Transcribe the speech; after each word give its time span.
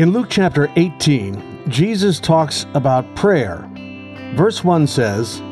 In 0.00 0.12
Luke 0.12 0.28
chapter 0.30 0.72
18, 0.76 1.68
Jesus 1.68 2.18
talks 2.20 2.64
about 2.72 3.14
prayer. 3.16 3.68
Verse 4.34 4.64
1 4.64 4.86
says, 4.86 5.42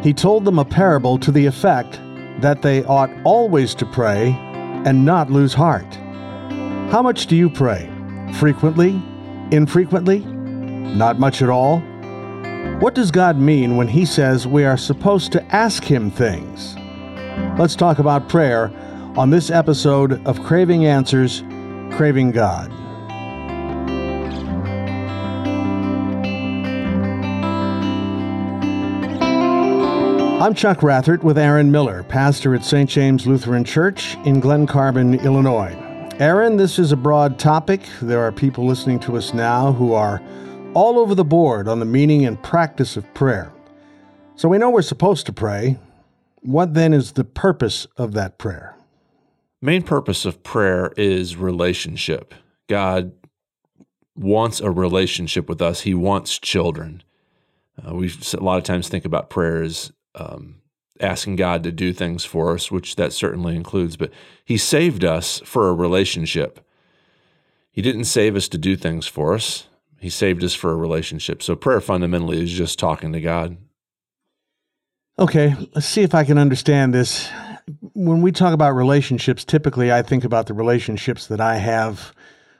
He 0.00 0.14
told 0.14 0.44
them 0.44 0.60
a 0.60 0.64
parable 0.64 1.18
to 1.18 1.32
the 1.32 1.44
effect 1.44 1.98
that 2.40 2.62
they 2.62 2.84
ought 2.84 3.10
always 3.24 3.74
to 3.74 3.84
pray 3.84 4.28
and 4.84 5.04
not 5.04 5.32
lose 5.32 5.52
heart. 5.52 5.92
How 6.92 7.02
much 7.02 7.26
do 7.26 7.34
you 7.34 7.50
pray? 7.50 7.90
Frequently? 8.34 9.02
Infrequently? 9.50 10.20
Not 10.20 11.18
much 11.18 11.42
at 11.42 11.48
all? 11.48 11.80
What 12.78 12.94
does 12.94 13.10
God 13.10 13.36
mean 13.36 13.76
when 13.76 13.88
He 13.88 14.06
says 14.06 14.46
we 14.46 14.64
are 14.64 14.76
supposed 14.76 15.32
to 15.32 15.42
ask 15.52 15.82
Him 15.82 16.12
things? 16.12 16.76
Let's 17.58 17.74
talk 17.74 17.98
about 17.98 18.28
prayer 18.28 18.70
on 19.16 19.30
this 19.30 19.50
episode 19.50 20.24
of 20.28 20.44
Craving 20.44 20.86
Answers, 20.86 21.42
Craving 21.96 22.30
God. 22.30 22.85
I'm 30.46 30.54
Chuck 30.54 30.78
Rathert 30.78 31.24
with 31.24 31.38
Aaron 31.38 31.72
Miller, 31.72 32.04
pastor 32.04 32.54
at 32.54 32.64
St. 32.64 32.88
James 32.88 33.26
Lutheran 33.26 33.64
Church 33.64 34.14
in 34.24 34.38
Glen 34.38 34.64
Carbon, 34.64 35.14
Illinois. 35.14 35.74
Aaron, 36.20 36.56
this 36.56 36.78
is 36.78 36.92
a 36.92 36.96
broad 36.96 37.36
topic. 37.36 37.80
There 38.00 38.20
are 38.20 38.30
people 38.30 38.64
listening 38.64 39.00
to 39.00 39.16
us 39.16 39.34
now 39.34 39.72
who 39.72 39.92
are 39.92 40.22
all 40.72 41.00
over 41.00 41.16
the 41.16 41.24
board 41.24 41.66
on 41.66 41.80
the 41.80 41.84
meaning 41.84 42.24
and 42.24 42.40
practice 42.40 42.96
of 42.96 43.12
prayer. 43.12 43.52
So 44.36 44.48
we 44.48 44.58
know 44.58 44.70
we're 44.70 44.82
supposed 44.82 45.26
to 45.26 45.32
pray. 45.32 45.80
What 46.42 46.74
then 46.74 46.94
is 46.94 47.14
the 47.14 47.24
purpose 47.24 47.88
of 47.96 48.12
that 48.12 48.38
prayer? 48.38 48.76
Main 49.60 49.82
purpose 49.82 50.24
of 50.24 50.44
prayer 50.44 50.92
is 50.96 51.34
relationship. 51.34 52.34
God 52.68 53.10
wants 54.14 54.60
a 54.60 54.70
relationship 54.70 55.48
with 55.48 55.60
us. 55.60 55.80
He 55.80 55.92
wants 55.92 56.38
children. 56.38 57.02
Uh, 57.84 57.96
we 57.96 58.12
a 58.32 58.40
lot 58.40 58.58
of 58.58 58.62
times 58.62 58.88
think 58.88 59.04
about 59.04 59.28
prayer 59.28 59.60
as 59.60 59.90
um, 60.16 60.56
asking 61.00 61.36
God 61.36 61.62
to 61.64 61.72
do 61.72 61.92
things 61.92 62.24
for 62.24 62.54
us, 62.54 62.70
which 62.70 62.96
that 62.96 63.12
certainly 63.12 63.54
includes, 63.54 63.96
but 63.96 64.10
He 64.44 64.56
saved 64.56 65.04
us 65.04 65.40
for 65.44 65.68
a 65.68 65.74
relationship. 65.74 66.60
He 67.70 67.82
didn't 67.82 68.04
save 68.04 68.36
us 68.36 68.48
to 68.48 68.58
do 68.58 68.76
things 68.76 69.06
for 69.06 69.34
us, 69.34 69.66
He 70.00 70.10
saved 70.10 70.42
us 70.42 70.54
for 70.54 70.72
a 70.72 70.76
relationship. 70.76 71.42
So 71.42 71.54
prayer 71.54 71.80
fundamentally 71.80 72.42
is 72.42 72.52
just 72.52 72.78
talking 72.78 73.12
to 73.12 73.20
God. 73.20 73.58
Okay, 75.18 75.54
let's 75.74 75.86
see 75.86 76.02
if 76.02 76.14
I 76.14 76.24
can 76.24 76.36
understand 76.36 76.92
this. 76.92 77.28
When 77.94 78.20
we 78.20 78.32
talk 78.32 78.52
about 78.52 78.72
relationships, 78.72 79.44
typically 79.44 79.90
I 79.90 80.02
think 80.02 80.24
about 80.24 80.46
the 80.46 80.54
relationships 80.54 81.26
that 81.28 81.40
I 81.40 81.56
have 81.56 82.14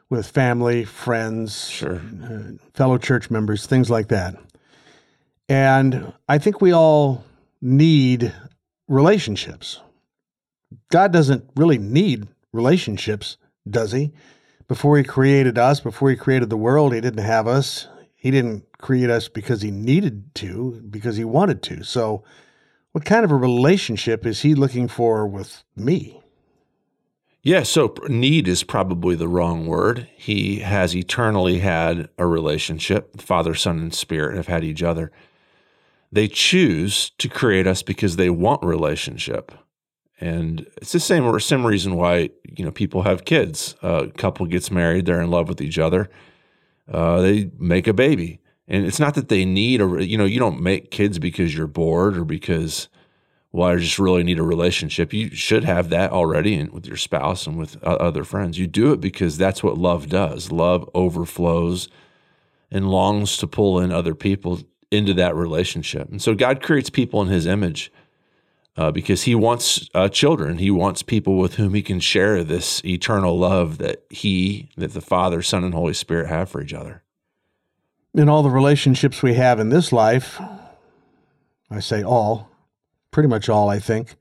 with 0.09 0.27
family, 0.27 0.85
friends, 0.85 1.69
sure. 1.69 2.01
uh, 2.25 2.53
fellow 2.75 2.97
church 2.97 3.31
members, 3.31 3.67
things 3.67 3.91
like 3.91 4.09
that. 4.09 4.37
And 5.49 6.13
I 6.29 6.39
think 6.39 6.61
we 6.61 6.73
all 6.73 7.25
need 7.67 8.33
relationships. 8.87 9.81
God 10.91 11.13
doesn't 11.13 11.51
really 11.57 11.79
need 11.79 12.29
relationships, 12.53 13.37
does 13.69 13.93
he? 13.93 14.13
Before 14.69 14.97
he 14.97 15.05
created 15.05 15.59
us, 15.59 15.81
before 15.81 16.11
he 16.11 16.17
created 16.17 16.49
the 16.49 16.57
world, 16.57 16.95
he 16.95 17.01
didn't 17.01 17.25
have 17.25 17.47
us. 17.47 17.89
He 18.15 18.31
didn't 18.31 18.65
create 18.79 19.11
us 19.11 19.29
because 19.29 19.63
he 19.63 19.71
needed 19.71 20.35
to, 20.37 20.83
because 20.89 21.17
he 21.17 21.25
wanted 21.25 21.63
to. 21.65 21.83
So, 21.83 22.25
what 22.93 23.05
kind 23.05 23.25
of 23.25 23.31
a 23.31 23.37
relationship 23.37 24.25
is 24.25 24.41
he 24.41 24.55
looking 24.55 24.89
for 24.89 25.27
with 25.27 25.65
me? 25.77 26.23
Yeah, 27.43 27.63
so 27.63 27.95
need 28.09 28.49
is 28.49 28.65
probably 28.65 29.15
the 29.15 29.29
wrong 29.29 29.67
word. 29.67 30.09
He 30.17 30.61
has 30.61 30.97
eternally 30.97 31.59
had 31.61 32.09
a 32.17 32.27
relationship. 32.27 33.21
Father, 33.21 33.55
Son, 33.55 33.79
and 33.79 33.95
Spirit 33.95 34.37
have 34.37 34.49
had 34.49 34.65
each 34.65 34.83
other. 34.83 35.13
They 36.17 36.29
choose 36.29 37.11
to 37.19 37.29
create 37.29 37.67
us 37.67 37.83
because 37.83 38.17
they 38.17 38.31
want 38.31 38.65
relationship. 38.65 39.53
And 40.19 40.67
it's 40.79 40.93
the 40.93 40.99
same 40.99 41.39
same 41.41 41.67
reason 41.67 41.95
why 41.95 42.31
you 42.57 42.65
know 42.65 42.71
people 42.71 43.03
have 43.03 43.27
kids. 43.27 43.75
A 43.83 44.07
couple 44.17 44.47
gets 44.47 44.71
married, 44.71 45.05
they're 45.05 45.21
in 45.21 45.31
love 45.31 45.47
with 45.47 45.61
each 45.61 45.79
other. 45.79 46.09
Uh, 46.91 47.21
they 47.21 47.51
make 47.59 47.87
a 47.87 47.93
baby, 47.93 48.41
and 48.67 48.87
it's 48.87 48.99
not 48.99 49.13
that 49.17 49.29
they 49.29 49.45
need 49.45 49.83
a 49.83 50.03
you 50.03 50.17
know 50.17 50.25
you 50.25 50.39
don't 50.39 50.59
make 50.59 50.91
kids 50.91 51.19
because 51.19 51.55
you're 51.55 51.67
bored 51.67 52.17
or 52.17 52.25
because 52.25 52.89
well 53.53 53.69
I 53.69 53.77
just 53.77 53.99
really 53.99 54.23
need 54.23 54.39
a 54.39 54.43
relationship. 54.43 55.13
You 55.13 55.35
should 55.35 55.65
have 55.65 55.91
that 55.91 56.13
already 56.13 56.65
with 56.65 56.87
your 56.87 56.97
spouse 56.97 57.47
and 57.47 57.59
with 57.59 57.77
other 57.85 58.25
friends. 58.25 58.59
You 58.59 58.67
do 58.67 58.91
it 58.95 59.03
because 59.03 59.37
that's 59.37 59.63
what 59.63 59.77
love 59.77 60.09
does. 60.09 60.51
Love 60.51 60.89
overflows 60.95 61.91
and 62.71 62.91
longs 62.91 63.37
to 63.37 63.47
pull 63.47 63.79
in 63.79 63.93
other 63.93 64.15
people 64.15 64.63
into 64.91 65.15
that 65.15 65.35
relationship. 65.35 66.09
And 66.11 66.23
so 66.23 66.35
God 66.35 66.63
creates 66.63 66.91
people 66.91 67.21
in 67.23 67.29
his 67.29 67.47
image 67.47 67.93
uh, 68.77 68.91
because 68.91 69.23
he 69.23 69.35
wants 69.35 69.89
uh, 69.95 70.09
children. 70.09 70.59
He 70.59 70.71
wants 70.71 71.03
people 71.03 71.39
with 71.39 71.55
whom 71.55 71.75
he 71.75 71.83
can 71.83 72.01
share 72.01 72.45
this 72.45 72.85
eternal 72.85 73.39
love 73.39 73.79
that 73.79 74.05
he, 74.11 74.71
that 74.77 74.93
the 74.93 75.01
Father, 75.01 75.43
Son, 75.43 75.65
and 75.65 75.75
Holy 75.75 75.95
Spirit 75.95 76.29
have 76.29 76.49
for 76.51 76.61
each 76.61 76.75
other. 76.75 77.03
In 78.15 78.29
all 78.29 78.43
the 78.43 78.51
relationships 78.51 79.23
we 79.23 79.35
have 79.35 79.59
in 79.59 79.71
this 79.71 79.93
life, 79.93 80.41
I 81.71 81.81
say 81.81 82.03
all, 82.03 82.51
pretty 83.11 83.29
much 83.29 83.49
all, 83.49 83.69
I 83.69 83.79
think, 83.79 84.15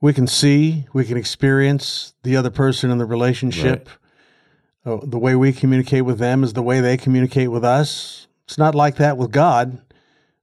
we 0.00 0.12
can 0.12 0.26
see, 0.26 0.86
we 0.92 1.04
can 1.04 1.16
experience 1.16 2.14
the 2.22 2.36
other 2.36 2.50
person 2.50 2.90
in 2.90 2.98
the 2.98 3.04
relationship. 3.04 3.88
Right. 4.84 4.94
Uh, 4.94 5.00
the 5.04 5.18
way 5.18 5.36
we 5.36 5.52
communicate 5.52 6.06
with 6.06 6.18
them 6.18 6.42
is 6.42 6.54
the 6.54 6.62
way 6.62 6.80
they 6.80 6.96
communicate 6.96 7.50
with 7.50 7.64
us. 7.64 8.26
It's 8.50 8.58
not 8.58 8.74
like 8.74 8.96
that 8.96 9.16
with 9.16 9.30
God. 9.30 9.80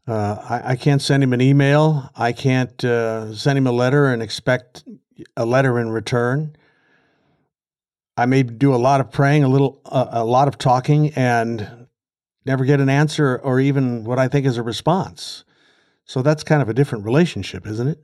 Uh, 0.08 0.38
I, 0.50 0.72
I, 0.72 0.76
can't 0.78 1.02
send 1.02 1.22
him 1.22 1.34
an 1.34 1.42
email. 1.42 2.10
I 2.16 2.32
can't 2.32 2.82
uh, 2.86 3.36
send 3.36 3.58
him 3.58 3.68
a 3.68 3.72
letter 3.74 4.08
and 4.14 4.24
expect 4.24 4.86
a 5.36 5.46
letter 5.46 5.78
in 5.78 5.90
return. 5.90 6.56
I 8.16 8.26
may 8.26 8.44
do 8.44 8.74
a 8.74 8.78
lot 8.78 9.02
of 9.02 9.12
praying, 9.12 9.44
a 9.44 9.50
little, 9.50 9.82
uh, 9.86 10.08
a 10.10 10.24
lot 10.24 10.48
of 10.48 10.58
talking, 10.58 11.10
and 11.16 11.88
never 12.46 12.64
get 12.64 12.80
an 12.80 12.88
answer 12.88 13.40
or 13.40 13.60
even 13.60 14.06
what 14.06 14.20
I 14.20 14.30
think 14.30 14.46
is 14.46 14.56
a 14.56 14.64
response. 14.64 15.44
So 16.06 16.22
that's 16.22 16.46
kind 16.46 16.62
of 16.62 16.70
a 16.70 16.74
different 16.74 17.04
relationship, 17.04 17.68
isn't 17.68 17.90
it? 17.90 18.00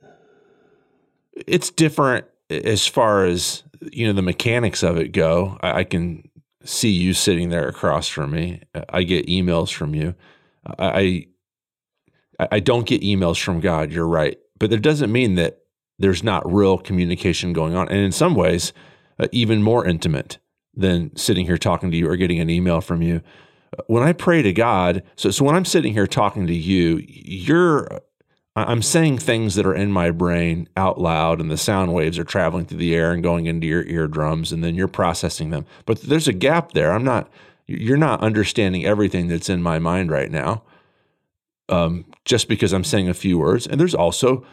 It's 1.31 1.69
different 1.69 2.25
as 2.49 2.85
far 2.85 3.23
as 3.23 3.63
you 3.79 4.05
know 4.05 4.11
the 4.11 4.21
mechanics 4.21 4.83
of 4.83 4.97
it 4.97 5.13
go. 5.13 5.57
I, 5.61 5.79
I 5.79 5.83
can 5.85 6.29
see 6.63 6.89
you 6.89 7.13
sitting 7.13 7.49
there 7.49 7.67
across 7.67 8.07
from 8.07 8.31
me. 8.31 8.61
I 8.89 9.03
get 9.03 9.27
emails 9.27 9.71
from 9.73 9.93
you. 9.93 10.15
I 10.79 11.27
I 12.39 12.59
don't 12.59 12.85
get 12.85 13.01
emails 13.01 13.41
from 13.41 13.59
God. 13.59 13.91
You're 13.91 14.07
right, 14.07 14.37
but 14.57 14.69
that 14.69 14.81
doesn't 14.81 15.11
mean 15.11 15.35
that 15.35 15.59
there's 15.99 16.23
not 16.23 16.51
real 16.51 16.77
communication 16.77 17.53
going 17.53 17.75
on, 17.75 17.89
and 17.89 17.99
in 17.99 18.11
some 18.11 18.35
ways, 18.35 18.73
uh, 19.19 19.27
even 19.31 19.61
more 19.61 19.85
intimate 19.85 20.39
than 20.73 21.15
sitting 21.15 21.45
here 21.45 21.57
talking 21.57 21.91
to 21.91 21.97
you 21.97 22.09
or 22.09 22.15
getting 22.15 22.39
an 22.39 22.49
email 22.49 22.81
from 22.81 23.01
you. 23.01 23.21
When 23.87 24.03
I 24.03 24.13
pray 24.13 24.41
to 24.41 24.53
God, 24.53 25.03
so 25.15 25.31
so 25.31 25.45
when 25.45 25.55
I'm 25.55 25.65
sitting 25.65 25.93
here 25.93 26.07
talking 26.07 26.47
to 26.47 26.53
you, 26.53 27.03
you're 27.07 27.87
I'm 28.55 28.83
saying 28.83 29.17
things 29.17 29.55
that 29.55 29.65
are 29.65 29.73
in 29.73 29.91
my 29.91 30.11
brain 30.11 30.69
out 30.77 30.99
loud, 30.99 31.41
and 31.41 31.49
the 31.49 31.57
sound 31.57 31.93
waves 31.93 32.19
are 32.19 32.23
traveling 32.23 32.65
through 32.65 32.77
the 32.77 32.93
air 32.93 33.11
and 33.11 33.23
going 33.23 33.47
into 33.47 33.65
your 33.65 33.83
eardrums, 33.83 34.51
and 34.51 34.63
then 34.63 34.75
you're 34.75 34.87
processing 34.87 35.49
them. 35.49 35.65
But 35.85 36.01
there's 36.01 36.27
a 36.27 36.33
gap 36.33 36.73
there. 36.73 36.91
I'm 36.91 37.03
not, 37.03 37.31
you're 37.65 37.97
not 37.97 38.21
understanding 38.21 38.85
everything 38.85 39.27
that's 39.27 39.49
in 39.49 39.63
my 39.63 39.79
mind 39.79 40.11
right 40.11 40.29
now 40.29 40.61
um, 41.69 42.05
just 42.25 42.47
because 42.47 42.73
I'm 42.73 42.83
saying 42.83 43.09
a 43.09 43.13
few 43.13 43.37
words. 43.37 43.67
And 43.67 43.79
there's 43.79 43.95
also, 43.95 44.45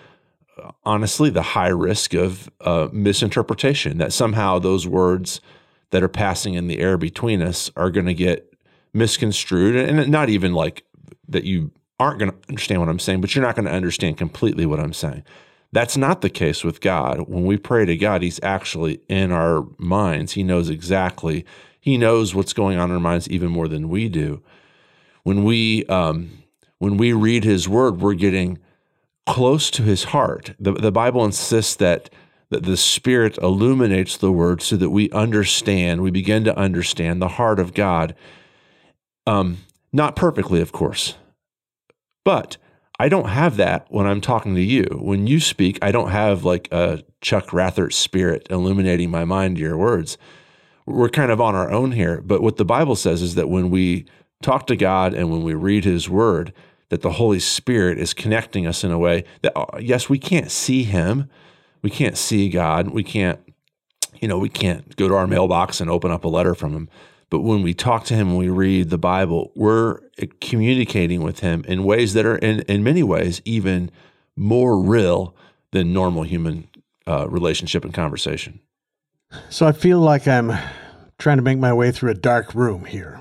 uh, 0.62 0.72
honestly, 0.84 1.30
the 1.30 1.42
high 1.42 1.68
risk 1.68 2.14
of 2.14 2.50
uh, 2.60 2.88
misinterpretation 2.92 3.98
that 3.98 4.12
somehow 4.12 4.58
those 4.58 4.86
words 4.86 5.40
that 5.90 6.02
are 6.02 6.08
passing 6.08 6.54
in 6.54 6.68
the 6.68 6.78
air 6.80 6.96
between 6.96 7.42
us 7.42 7.70
are 7.76 7.90
going 7.90 8.06
to 8.06 8.14
get 8.14 8.54
misconstrued, 8.92 9.76
and 9.76 10.08
not 10.10 10.28
even 10.28 10.52
like 10.52 10.84
that 11.28 11.44
you 11.44 11.70
aren't 12.00 12.18
going 12.18 12.32
to 12.32 12.36
understand 12.48 12.80
what 12.80 12.88
I'm 12.88 12.98
saying, 12.98 13.20
but 13.20 13.34
you're 13.34 13.44
not 13.44 13.54
going 13.54 13.66
to 13.66 13.72
understand 13.72 14.16
completely 14.16 14.66
what 14.66 14.80
I'm 14.80 14.94
saying. 14.94 15.22
That's 15.70 15.96
not 15.96 16.22
the 16.22 16.30
case 16.30 16.64
with 16.64 16.80
God. 16.80 17.28
When 17.28 17.44
we 17.44 17.56
pray 17.56 17.84
to 17.84 17.96
God, 17.96 18.22
He's 18.22 18.40
actually 18.42 19.00
in 19.08 19.30
our 19.30 19.66
minds. 19.78 20.32
He 20.32 20.42
knows 20.42 20.68
exactly. 20.68 21.44
He 21.78 21.96
knows 21.96 22.34
what's 22.34 22.52
going 22.52 22.78
on 22.78 22.90
in 22.90 22.94
our 22.94 23.00
minds 23.00 23.28
even 23.28 23.50
more 23.50 23.68
than 23.68 23.88
we 23.88 24.08
do. 24.08 24.42
When 25.22 25.44
we 25.44 25.84
um, 25.86 26.42
when 26.78 26.96
we 26.96 27.12
read 27.12 27.44
His 27.44 27.68
Word, 27.68 28.00
we're 28.00 28.14
getting 28.14 28.58
close 29.26 29.70
to 29.72 29.82
His 29.82 30.04
heart. 30.04 30.54
The, 30.58 30.72
the 30.72 30.90
Bible 30.90 31.24
insists 31.24 31.76
that 31.76 32.10
that 32.48 32.64
the 32.64 32.76
Spirit 32.76 33.38
illuminates 33.38 34.16
the 34.16 34.32
Word 34.32 34.62
so 34.62 34.76
that 34.76 34.90
we 34.90 35.08
understand. 35.10 36.00
We 36.00 36.10
begin 36.10 36.42
to 36.44 36.58
understand 36.58 37.22
the 37.22 37.28
heart 37.28 37.60
of 37.60 37.74
God. 37.74 38.16
Um, 39.26 39.58
not 39.92 40.16
perfectly, 40.16 40.60
of 40.60 40.72
course. 40.72 41.14
But 42.24 42.56
I 42.98 43.08
don't 43.08 43.28
have 43.28 43.56
that 43.56 43.86
when 43.88 44.06
I'm 44.06 44.20
talking 44.20 44.54
to 44.54 44.60
you. 44.60 44.84
When 45.00 45.26
you 45.26 45.40
speak, 45.40 45.78
I 45.80 45.90
don't 45.90 46.10
have 46.10 46.44
like 46.44 46.68
a 46.70 47.02
Chuck 47.20 47.48
Rathert 47.48 47.92
spirit 47.92 48.46
illuminating 48.50 49.10
my 49.10 49.24
mind 49.24 49.56
to 49.56 49.62
your 49.62 49.76
words. 49.76 50.18
we're 50.86 51.08
kind 51.08 51.30
of 51.30 51.40
on 51.40 51.54
our 51.54 51.70
own 51.70 51.92
here. 51.92 52.20
But 52.20 52.42
what 52.42 52.56
the 52.56 52.64
Bible 52.64 52.96
says 52.96 53.22
is 53.22 53.36
that 53.36 53.48
when 53.48 53.70
we 53.70 54.06
talk 54.42 54.66
to 54.66 54.76
God 54.76 55.14
and 55.14 55.30
when 55.30 55.42
we 55.42 55.54
read 55.54 55.84
His 55.84 56.08
Word, 56.08 56.52
that 56.90 57.02
the 57.02 57.12
Holy 57.12 57.38
Spirit 57.38 57.98
is 57.98 58.12
connecting 58.12 58.66
us 58.66 58.84
in 58.84 58.90
a 58.90 58.98
way 58.98 59.24
that, 59.42 59.56
uh, 59.56 59.78
yes, 59.78 60.08
we 60.08 60.18
can't 60.18 60.50
see 60.50 60.82
Him, 60.82 61.30
we 61.82 61.90
can't 61.90 62.18
see 62.18 62.48
God, 62.48 62.88
we 62.88 63.04
can't, 63.04 63.38
you 64.20 64.28
know, 64.28 64.38
we 64.38 64.48
can't 64.48 64.96
go 64.96 65.08
to 65.08 65.14
our 65.14 65.26
mailbox 65.26 65.80
and 65.80 65.88
open 65.88 66.10
up 66.10 66.24
a 66.24 66.28
letter 66.28 66.54
from 66.54 66.72
Him. 66.72 66.88
But 67.30 67.40
when 67.40 67.62
we 67.62 67.74
talk 67.74 68.04
to 68.06 68.14
Him 68.14 68.30
and 68.30 68.38
we 68.38 68.48
read 68.48 68.90
the 68.90 68.98
Bible, 68.98 69.52
we're 69.54 70.00
communicating 70.40 71.22
with 71.22 71.40
Him 71.40 71.64
in 71.68 71.84
ways 71.84 72.12
that 72.14 72.26
are, 72.26 72.36
in, 72.36 72.60
in 72.62 72.82
many 72.82 73.04
ways, 73.04 73.40
even 73.44 73.90
more 74.36 74.78
real 74.80 75.34
than 75.70 75.92
normal 75.92 76.24
human 76.24 76.68
uh, 77.06 77.28
relationship 77.28 77.84
and 77.84 77.94
conversation. 77.94 78.58
So 79.48 79.64
I 79.64 79.72
feel 79.72 80.00
like 80.00 80.26
I'm 80.26 80.52
trying 81.18 81.36
to 81.36 81.42
make 81.42 81.58
my 81.58 81.72
way 81.72 81.92
through 81.92 82.10
a 82.10 82.14
dark 82.14 82.54
room 82.54 82.84
here. 82.84 83.20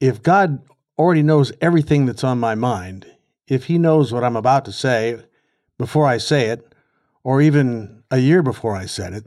If 0.00 0.22
God 0.22 0.62
already 0.98 1.22
knows 1.22 1.52
everything 1.60 2.06
that's 2.06 2.24
on 2.24 2.40
my 2.40 2.54
mind, 2.54 3.06
if 3.46 3.66
He 3.66 3.76
knows 3.76 4.12
what 4.12 4.24
I'm 4.24 4.36
about 4.36 4.64
to 4.64 4.72
say 4.72 5.18
before 5.76 6.06
I 6.06 6.16
say 6.16 6.46
it, 6.46 6.74
or 7.22 7.42
even 7.42 8.02
a 8.10 8.18
year 8.18 8.42
before 8.42 8.74
I 8.74 8.86
said 8.86 9.12
it, 9.12 9.24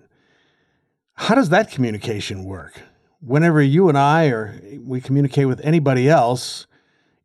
how 1.13 1.35
does 1.35 1.49
that 1.49 1.69
communication 1.69 2.43
work? 2.43 2.81
Whenever 3.25 3.61
you 3.61 3.89
and 3.89 3.97
I 3.97 4.27
or 4.27 4.59
we 4.79 4.99
communicate 4.99 5.47
with 5.47 5.61
anybody 5.63 6.09
else, 6.09 6.67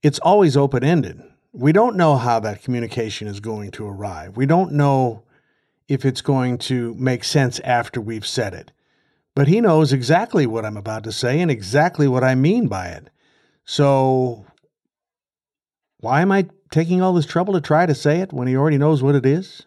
it's 0.02 0.18
always 0.20 0.56
open 0.56 0.84
ended. 0.84 1.20
We 1.52 1.72
don't 1.72 1.96
know 1.96 2.16
how 2.16 2.38
that 2.40 2.62
communication 2.62 3.26
is 3.26 3.40
going 3.40 3.72
to 3.72 3.86
arrive. 3.86 4.36
We 4.36 4.46
don't 4.46 4.72
know 4.72 5.24
if 5.88 6.04
it's 6.04 6.20
going 6.20 6.58
to 6.58 6.94
make 6.94 7.24
sense 7.24 7.58
after 7.60 8.00
we've 8.00 8.26
said 8.26 8.54
it. 8.54 8.70
But 9.34 9.48
he 9.48 9.60
knows 9.60 9.92
exactly 9.92 10.46
what 10.46 10.64
I'm 10.64 10.76
about 10.76 11.04
to 11.04 11.12
say 11.12 11.40
and 11.40 11.50
exactly 11.50 12.06
what 12.06 12.24
I 12.24 12.34
mean 12.34 12.68
by 12.68 12.88
it. 12.88 13.08
So, 13.64 14.46
why 16.00 16.22
am 16.22 16.32
I 16.32 16.46
taking 16.70 17.02
all 17.02 17.12
this 17.12 17.26
trouble 17.26 17.54
to 17.54 17.60
try 17.60 17.86
to 17.86 17.94
say 17.94 18.20
it 18.20 18.32
when 18.32 18.48
he 18.48 18.56
already 18.56 18.78
knows 18.78 19.02
what 19.02 19.14
it 19.14 19.24
is? 19.24 19.64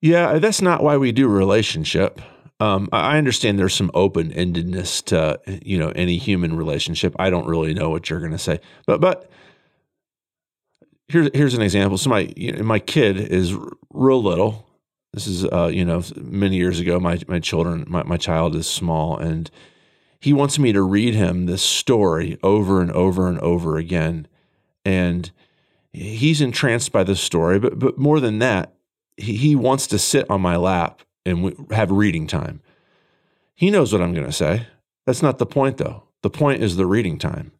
Yeah, 0.00 0.38
that's 0.38 0.60
not 0.60 0.82
why 0.82 0.96
we 0.96 1.12
do 1.12 1.28
relationship. 1.28 2.20
Um, 2.64 2.88
I 2.92 3.18
understand 3.18 3.58
there's 3.58 3.74
some 3.74 3.90
open 3.92 4.30
endedness 4.30 5.04
to 5.06 5.38
you 5.62 5.78
know 5.78 5.90
any 5.90 6.16
human 6.16 6.56
relationship. 6.56 7.14
I 7.18 7.28
don't 7.28 7.46
really 7.46 7.74
know 7.74 7.90
what 7.90 8.08
you're 8.08 8.20
going 8.20 8.32
to 8.32 8.38
say, 8.38 8.58
but 8.86 9.02
but 9.02 9.30
here's 11.08 11.28
here's 11.34 11.52
an 11.52 11.60
example. 11.60 11.98
So 11.98 12.08
my 12.08 12.32
you 12.34 12.52
know, 12.52 12.62
my 12.62 12.78
kid 12.78 13.18
is 13.18 13.54
real 13.92 14.22
little. 14.22 14.66
This 15.12 15.26
is 15.26 15.44
uh, 15.44 15.66
you 15.66 15.84
know 15.84 16.02
many 16.16 16.56
years 16.56 16.80
ago. 16.80 16.98
My 16.98 17.20
my 17.28 17.38
children 17.38 17.84
my 17.86 18.02
my 18.04 18.16
child 18.16 18.56
is 18.56 18.66
small, 18.66 19.18
and 19.18 19.50
he 20.18 20.32
wants 20.32 20.58
me 20.58 20.72
to 20.72 20.80
read 20.80 21.14
him 21.14 21.44
this 21.44 21.62
story 21.62 22.38
over 22.42 22.80
and 22.80 22.90
over 22.92 23.28
and 23.28 23.38
over 23.40 23.76
again, 23.76 24.26
and 24.86 25.30
he's 25.92 26.40
entranced 26.40 26.92
by 26.92 27.04
the 27.04 27.14
story. 27.14 27.58
But 27.58 27.78
but 27.78 27.98
more 27.98 28.20
than 28.20 28.38
that, 28.38 28.72
he, 29.18 29.36
he 29.36 29.54
wants 29.54 29.86
to 29.88 29.98
sit 29.98 30.30
on 30.30 30.40
my 30.40 30.56
lap 30.56 31.02
and 31.24 31.42
we 31.42 31.54
have 31.70 31.90
reading 31.90 32.26
time. 32.26 32.60
He 33.54 33.70
knows 33.70 33.92
what 33.92 34.02
I'm 34.02 34.14
going 34.14 34.26
to 34.26 34.32
say. 34.32 34.66
That's 35.06 35.22
not 35.22 35.38
the 35.38 35.46
point, 35.46 35.76
though. 35.76 36.04
The 36.22 36.30
point 36.30 36.62
is 36.62 36.76
the 36.76 36.86
reading 36.86 37.18
time. 37.18 37.52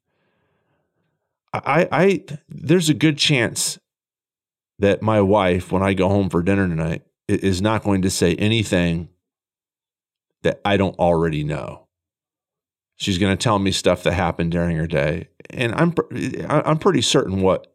I, 1.52 1.88
I 1.92 2.24
there's 2.48 2.88
a 2.88 2.94
good 2.94 3.16
chance 3.16 3.78
that 4.78 5.02
my 5.02 5.20
wife, 5.20 5.70
when 5.70 5.82
I 5.82 5.94
go 5.94 6.08
home 6.08 6.28
for 6.28 6.42
dinner 6.42 6.66
tonight, 6.66 7.02
is 7.28 7.62
not 7.62 7.84
going 7.84 8.02
to 8.02 8.10
say 8.10 8.34
anything 8.34 9.08
that 10.42 10.60
I 10.64 10.76
don't 10.76 10.98
already 10.98 11.44
know. 11.44 11.86
She's 12.96 13.18
going 13.18 13.36
to 13.36 13.42
tell 13.42 13.58
me 13.58 13.70
stuff 13.70 14.02
that 14.02 14.14
happened 14.14 14.52
during 14.52 14.76
her 14.76 14.86
day, 14.86 15.28
and 15.50 15.74
I'm 15.74 15.94
I'm 16.48 16.78
pretty 16.78 17.02
certain 17.02 17.40
what 17.40 17.72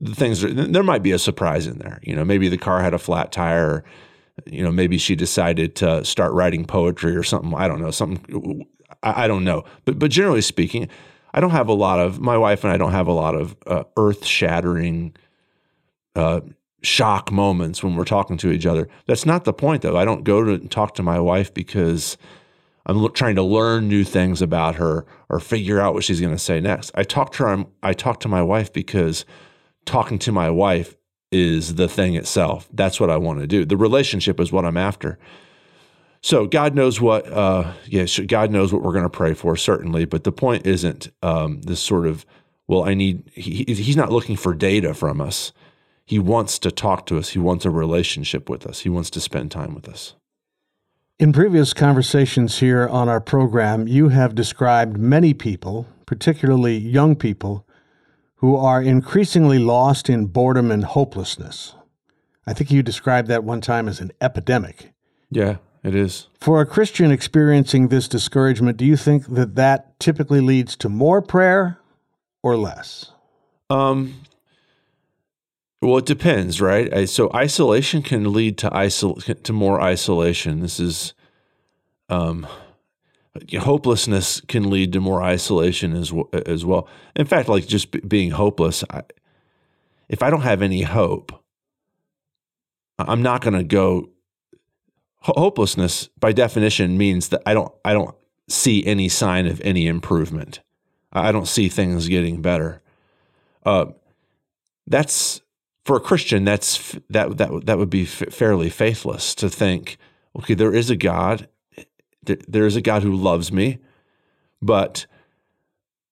the 0.00 0.14
things 0.14 0.44
are. 0.44 0.52
There 0.52 0.82
might 0.82 1.02
be 1.02 1.12
a 1.12 1.18
surprise 1.18 1.66
in 1.66 1.78
there. 1.78 2.00
You 2.02 2.14
know, 2.14 2.24
maybe 2.24 2.48
the 2.48 2.58
car 2.58 2.82
had 2.82 2.94
a 2.94 2.98
flat 2.98 3.32
tire. 3.32 3.66
Or, 3.66 3.84
you 4.46 4.62
know, 4.62 4.72
maybe 4.72 4.98
she 4.98 5.14
decided 5.16 5.76
to 5.76 6.04
start 6.04 6.32
writing 6.32 6.64
poetry 6.64 7.16
or 7.16 7.22
something. 7.22 7.54
I 7.54 7.68
don't 7.68 7.80
know. 7.80 7.90
Something 7.90 8.66
I, 9.02 9.28
don't 9.28 9.44
know. 9.44 9.64
But 9.84 9.98
but 9.98 10.10
generally 10.10 10.40
speaking, 10.40 10.88
I 11.32 11.40
don't 11.40 11.50
have 11.50 11.68
a 11.68 11.74
lot 11.74 12.00
of 12.00 12.20
my 12.20 12.36
wife 12.36 12.64
and 12.64 12.72
I 12.72 12.76
don't 12.76 12.92
have 12.92 13.06
a 13.06 13.12
lot 13.12 13.34
of 13.34 13.56
uh, 13.66 13.84
earth 13.96 14.24
shattering 14.24 15.14
uh, 16.16 16.40
shock 16.82 17.32
moments 17.32 17.82
when 17.82 17.96
we're 17.96 18.04
talking 18.04 18.36
to 18.38 18.50
each 18.50 18.66
other. 18.66 18.88
That's 19.06 19.26
not 19.26 19.44
the 19.44 19.52
point, 19.52 19.82
though. 19.82 19.96
I 19.96 20.04
don't 20.04 20.24
go 20.24 20.44
to 20.44 20.58
talk 20.68 20.94
to 20.94 21.02
my 21.02 21.18
wife 21.20 21.52
because 21.52 22.16
I'm 22.86 23.12
trying 23.12 23.36
to 23.36 23.42
learn 23.42 23.88
new 23.88 24.04
things 24.04 24.42
about 24.42 24.76
her 24.76 25.06
or 25.28 25.40
figure 25.40 25.80
out 25.80 25.94
what 25.94 26.04
she's 26.04 26.20
going 26.20 26.34
to 26.34 26.38
say 26.38 26.60
next. 26.60 26.90
I 26.94 27.02
talk 27.02 27.32
to 27.34 27.46
her. 27.46 27.64
I 27.82 27.92
talk 27.92 28.20
to 28.20 28.28
my 28.28 28.42
wife 28.42 28.72
because 28.72 29.24
talking 29.86 30.18
to 30.20 30.32
my 30.32 30.50
wife 30.50 30.96
is 31.34 31.74
the 31.74 31.88
thing 31.88 32.14
itself. 32.14 32.68
That's 32.72 33.00
what 33.00 33.10
I 33.10 33.16
want 33.16 33.40
to 33.40 33.46
do. 33.46 33.64
The 33.64 33.76
relationship 33.76 34.38
is 34.38 34.52
what 34.52 34.64
I'm 34.64 34.76
after. 34.76 35.18
So 36.22 36.46
God 36.46 36.74
knows 36.74 37.00
what, 37.00 37.30
uh, 37.30 37.72
yes, 37.86 38.18
God 38.20 38.50
knows 38.50 38.72
what 38.72 38.82
we're 38.82 38.92
going 38.92 39.02
to 39.02 39.10
pray 39.10 39.34
for, 39.34 39.56
certainly. 39.56 40.04
But 40.04 40.24
the 40.24 40.32
point 40.32 40.66
isn't 40.66 41.10
um, 41.22 41.60
this 41.62 41.80
sort 41.80 42.06
of, 42.06 42.24
well, 42.68 42.84
I 42.84 42.94
need, 42.94 43.30
he, 43.34 43.64
he's 43.64 43.96
not 43.96 44.12
looking 44.12 44.36
for 44.36 44.54
data 44.54 44.94
from 44.94 45.20
us. 45.20 45.52
He 46.06 46.18
wants 46.18 46.58
to 46.60 46.70
talk 46.70 47.04
to 47.06 47.18
us. 47.18 47.30
He 47.30 47.38
wants 47.38 47.64
a 47.64 47.70
relationship 47.70 48.48
with 48.48 48.66
us. 48.66 48.80
He 48.80 48.88
wants 48.88 49.10
to 49.10 49.20
spend 49.20 49.50
time 49.50 49.74
with 49.74 49.88
us. 49.88 50.14
In 51.18 51.32
previous 51.32 51.74
conversations 51.74 52.58
here 52.60 52.88
on 52.88 53.08
our 53.08 53.20
program, 53.20 53.86
you 53.86 54.08
have 54.08 54.34
described 54.34 54.96
many 54.96 55.34
people, 55.34 55.86
particularly 56.06 56.76
young 56.78 57.16
people, 57.16 57.66
who 58.44 58.56
are 58.56 58.82
increasingly 58.82 59.58
lost 59.58 60.10
in 60.10 60.26
boredom 60.26 60.70
and 60.70 60.84
hopelessness. 60.84 61.74
I 62.46 62.52
think 62.52 62.70
you 62.70 62.82
described 62.82 63.26
that 63.28 63.42
one 63.42 63.62
time 63.62 63.88
as 63.88 64.00
an 64.00 64.12
epidemic. 64.20 64.92
Yeah. 65.30 65.56
It 65.82 65.94
is. 65.94 66.26
For 66.42 66.60
a 66.60 66.66
Christian 66.66 67.10
experiencing 67.10 67.88
this 67.88 68.06
discouragement, 68.06 68.76
do 68.76 68.84
you 68.84 68.98
think 68.98 69.28
that 69.28 69.54
that 69.54 69.98
typically 69.98 70.42
leads 70.42 70.76
to 70.76 70.90
more 70.90 71.22
prayer 71.22 71.78
or 72.42 72.54
less? 72.58 73.12
Um, 73.70 74.20
well, 75.80 75.96
it 75.96 76.04
depends, 76.04 76.60
right? 76.60 77.08
So 77.08 77.30
isolation 77.34 78.02
can 78.02 78.30
lead 78.30 78.58
to 78.58 78.68
isol- 78.68 79.42
to 79.42 79.52
more 79.54 79.80
isolation. 79.80 80.60
This 80.60 80.78
is 80.78 81.14
um, 82.10 82.46
hopelessness 83.58 84.40
can 84.42 84.70
lead 84.70 84.92
to 84.92 85.00
more 85.00 85.22
isolation 85.22 85.94
as 85.94 86.12
as 86.46 86.64
well. 86.64 86.88
In 87.16 87.26
fact, 87.26 87.48
like 87.48 87.66
just 87.66 87.90
b- 87.90 88.00
being 88.00 88.30
hopeless, 88.30 88.84
I, 88.90 89.02
if 90.08 90.22
I 90.22 90.30
don't 90.30 90.42
have 90.42 90.62
any 90.62 90.82
hope, 90.82 91.32
I'm 92.98 93.22
not 93.22 93.42
going 93.42 93.54
to 93.54 93.64
go 93.64 94.10
hopelessness 95.20 96.08
by 96.20 96.32
definition 96.32 96.98
means 96.98 97.30
that 97.30 97.42
I 97.46 97.54
don't 97.54 97.72
I 97.84 97.92
don't 97.92 98.14
see 98.48 98.84
any 98.86 99.08
sign 99.08 99.46
of 99.46 99.60
any 99.62 99.86
improvement. 99.86 100.60
I 101.12 101.32
don't 101.32 101.48
see 101.48 101.68
things 101.68 102.08
getting 102.08 102.42
better. 102.42 102.82
Uh, 103.64 103.86
that's 104.86 105.40
for 105.84 105.96
a 105.96 106.00
Christian. 106.00 106.44
That's 106.44 106.98
that 107.10 107.36
that 107.38 107.66
that 107.66 107.78
would 107.78 107.90
be 107.90 108.02
f- 108.02 108.32
fairly 108.32 108.70
faithless 108.70 109.34
to 109.36 109.48
think. 109.48 109.96
Okay, 110.36 110.54
there 110.54 110.74
is 110.74 110.90
a 110.90 110.96
God. 110.96 111.48
There 112.26 112.66
is 112.66 112.76
a 112.76 112.80
God 112.80 113.02
who 113.02 113.14
loves 113.14 113.52
me, 113.52 113.78
but 114.62 115.06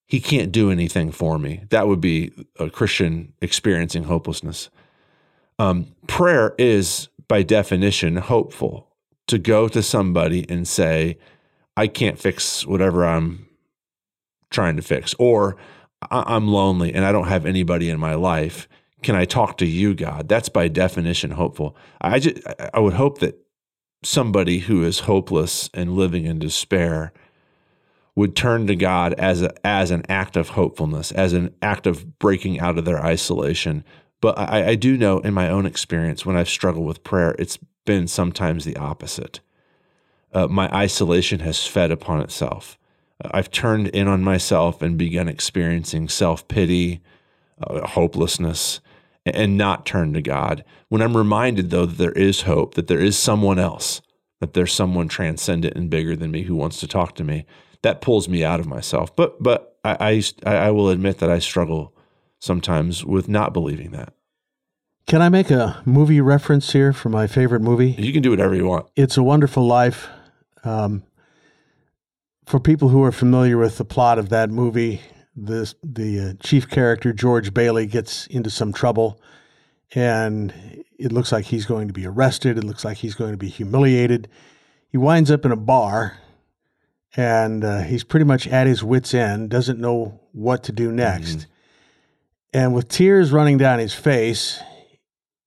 He 0.06 0.20
can't 0.20 0.52
do 0.52 0.70
anything 0.70 1.12
for 1.12 1.38
me. 1.38 1.64
That 1.70 1.88
would 1.88 2.00
be 2.00 2.32
a 2.58 2.70
Christian 2.70 3.32
experiencing 3.40 4.04
hopelessness. 4.04 4.70
Um, 5.58 5.94
prayer 6.06 6.54
is, 6.58 7.08
by 7.28 7.42
definition, 7.42 8.16
hopeful 8.16 8.88
to 9.28 9.38
go 9.38 9.68
to 9.68 9.82
somebody 9.82 10.44
and 10.48 10.66
say, 10.66 11.18
I 11.76 11.86
can't 11.86 12.18
fix 12.18 12.66
whatever 12.66 13.06
I'm 13.06 13.46
trying 14.50 14.76
to 14.76 14.82
fix, 14.82 15.14
or 15.18 15.56
I'm 16.10 16.48
lonely 16.48 16.92
and 16.92 17.04
I 17.04 17.12
don't 17.12 17.28
have 17.28 17.46
anybody 17.46 17.88
in 17.88 17.98
my 17.98 18.14
life. 18.14 18.68
Can 19.02 19.14
I 19.14 19.24
talk 19.24 19.58
to 19.58 19.66
you, 19.66 19.94
God? 19.94 20.28
That's 20.28 20.48
by 20.48 20.68
definition 20.68 21.30
hopeful. 21.30 21.76
I 22.00 22.18
just, 22.18 22.38
I 22.74 22.78
would 22.80 22.92
hope 22.94 23.18
that 23.18 23.41
somebody 24.02 24.60
who 24.60 24.82
is 24.84 25.00
hopeless 25.00 25.70
and 25.72 25.96
living 25.96 26.24
in 26.24 26.38
despair 26.38 27.12
would 28.14 28.36
turn 28.36 28.66
to 28.66 28.76
God 28.76 29.14
as 29.14 29.42
a, 29.42 29.66
as 29.66 29.90
an 29.90 30.02
act 30.08 30.36
of 30.36 30.50
hopefulness, 30.50 31.12
as 31.12 31.32
an 31.32 31.54
act 31.62 31.86
of 31.86 32.18
breaking 32.18 32.60
out 32.60 32.76
of 32.76 32.84
their 32.84 33.02
isolation. 33.02 33.84
But 34.20 34.38
I, 34.38 34.68
I 34.68 34.74
do 34.74 34.98
know 34.98 35.18
in 35.20 35.32
my 35.32 35.48
own 35.48 35.66
experience 35.66 36.26
when 36.26 36.36
I've 36.36 36.48
struggled 36.48 36.86
with 36.86 37.04
prayer, 37.04 37.34
it's 37.38 37.58
been 37.84 38.06
sometimes 38.06 38.64
the 38.64 38.76
opposite. 38.76 39.40
Uh, 40.32 40.46
my 40.46 40.68
isolation 40.74 41.40
has 41.40 41.66
fed 41.66 41.90
upon 41.90 42.20
itself. 42.20 42.78
I've 43.30 43.50
turned 43.50 43.88
in 43.88 44.08
on 44.08 44.22
myself 44.22 44.82
and 44.82 44.98
begun 44.98 45.28
experiencing 45.28 46.08
self 46.08 46.46
pity, 46.48 47.00
uh, 47.62 47.86
hopelessness, 47.86 48.80
and 49.24 49.56
not 49.56 49.86
turn 49.86 50.12
to 50.14 50.22
God. 50.22 50.64
When 50.88 51.02
I'm 51.02 51.16
reminded, 51.16 51.70
though, 51.70 51.86
that 51.86 51.98
there 51.98 52.12
is 52.12 52.42
hope, 52.42 52.74
that 52.74 52.88
there 52.88 53.00
is 53.00 53.16
someone 53.16 53.58
else, 53.58 54.02
that 54.40 54.54
there's 54.54 54.72
someone 54.72 55.08
transcendent 55.08 55.76
and 55.76 55.88
bigger 55.88 56.16
than 56.16 56.30
me 56.30 56.42
who 56.42 56.56
wants 56.56 56.80
to 56.80 56.88
talk 56.88 57.14
to 57.16 57.24
me. 57.24 57.46
That 57.82 58.00
pulls 58.00 58.28
me 58.28 58.44
out 58.44 58.60
of 58.60 58.66
myself. 58.66 59.14
But 59.14 59.42
but 59.42 59.78
I 59.84 60.22
I, 60.44 60.56
I 60.56 60.70
will 60.70 60.88
admit 60.88 61.18
that 61.18 61.30
I 61.30 61.38
struggle 61.38 61.94
sometimes 62.40 63.04
with 63.04 63.28
not 63.28 63.52
believing 63.52 63.90
that. 63.92 64.14
Can 65.06 65.20
I 65.20 65.28
make 65.28 65.50
a 65.50 65.82
movie 65.84 66.20
reference 66.20 66.72
here 66.72 66.92
for 66.92 67.08
my 67.08 67.26
favorite 67.26 67.60
movie? 67.60 67.90
You 67.98 68.12
can 68.12 68.22
do 68.22 68.30
whatever 68.30 68.54
you 68.54 68.66
want. 68.66 68.86
It's 68.96 69.16
a 69.16 69.22
Wonderful 69.22 69.66
Life. 69.66 70.08
Um, 70.64 71.02
for 72.46 72.60
people 72.60 72.88
who 72.88 73.02
are 73.02 73.12
familiar 73.12 73.58
with 73.58 73.78
the 73.78 73.84
plot 73.84 74.18
of 74.18 74.28
that 74.28 74.50
movie, 74.50 75.00
this 75.34 75.74
the 75.82 76.20
uh, 76.20 76.32
chief 76.42 76.68
character 76.68 77.12
George 77.12 77.54
Bailey 77.54 77.86
gets 77.86 78.26
into 78.28 78.50
some 78.50 78.72
trouble, 78.72 79.20
and 79.94 80.84
it 80.98 81.12
looks 81.12 81.32
like 81.32 81.46
he's 81.46 81.66
going 81.66 81.88
to 81.88 81.94
be 81.94 82.06
arrested. 82.06 82.58
It 82.58 82.64
looks 82.64 82.84
like 82.84 82.98
he's 82.98 83.14
going 83.14 83.32
to 83.32 83.38
be 83.38 83.48
humiliated. 83.48 84.28
He 84.90 84.98
winds 84.98 85.30
up 85.30 85.44
in 85.44 85.52
a 85.52 85.56
bar, 85.56 86.18
and 87.16 87.64
uh, 87.64 87.80
he's 87.80 88.04
pretty 88.04 88.24
much 88.24 88.46
at 88.46 88.66
his 88.66 88.84
wits' 88.84 89.14
end. 89.14 89.50
Doesn't 89.50 89.78
know 89.80 90.20
what 90.32 90.62
to 90.64 90.72
do 90.72 90.90
next, 90.92 91.36
Mhm. 91.38 91.46
and 92.54 92.74
with 92.74 92.88
tears 92.88 93.32
running 93.32 93.58
down 93.58 93.78
his 93.78 93.94
face, 93.94 94.60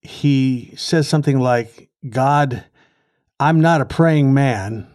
he 0.01 0.73
says 0.77 1.07
something 1.07 1.39
like, 1.39 1.89
God, 2.09 2.63
I'm 3.39 3.59
not 3.61 3.81
a 3.81 3.85
praying 3.85 4.33
man, 4.33 4.87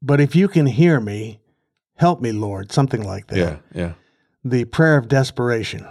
but 0.00 0.20
if 0.20 0.34
you 0.34 0.48
can 0.48 0.66
hear 0.66 0.98
me, 1.00 1.40
help 1.96 2.20
me, 2.20 2.32
Lord, 2.32 2.72
something 2.72 3.02
like 3.02 3.26
that. 3.28 3.38
Yeah, 3.38 3.56
yeah. 3.74 3.92
The 4.44 4.64
prayer 4.64 4.96
of 4.96 5.08
desperation. 5.08 5.86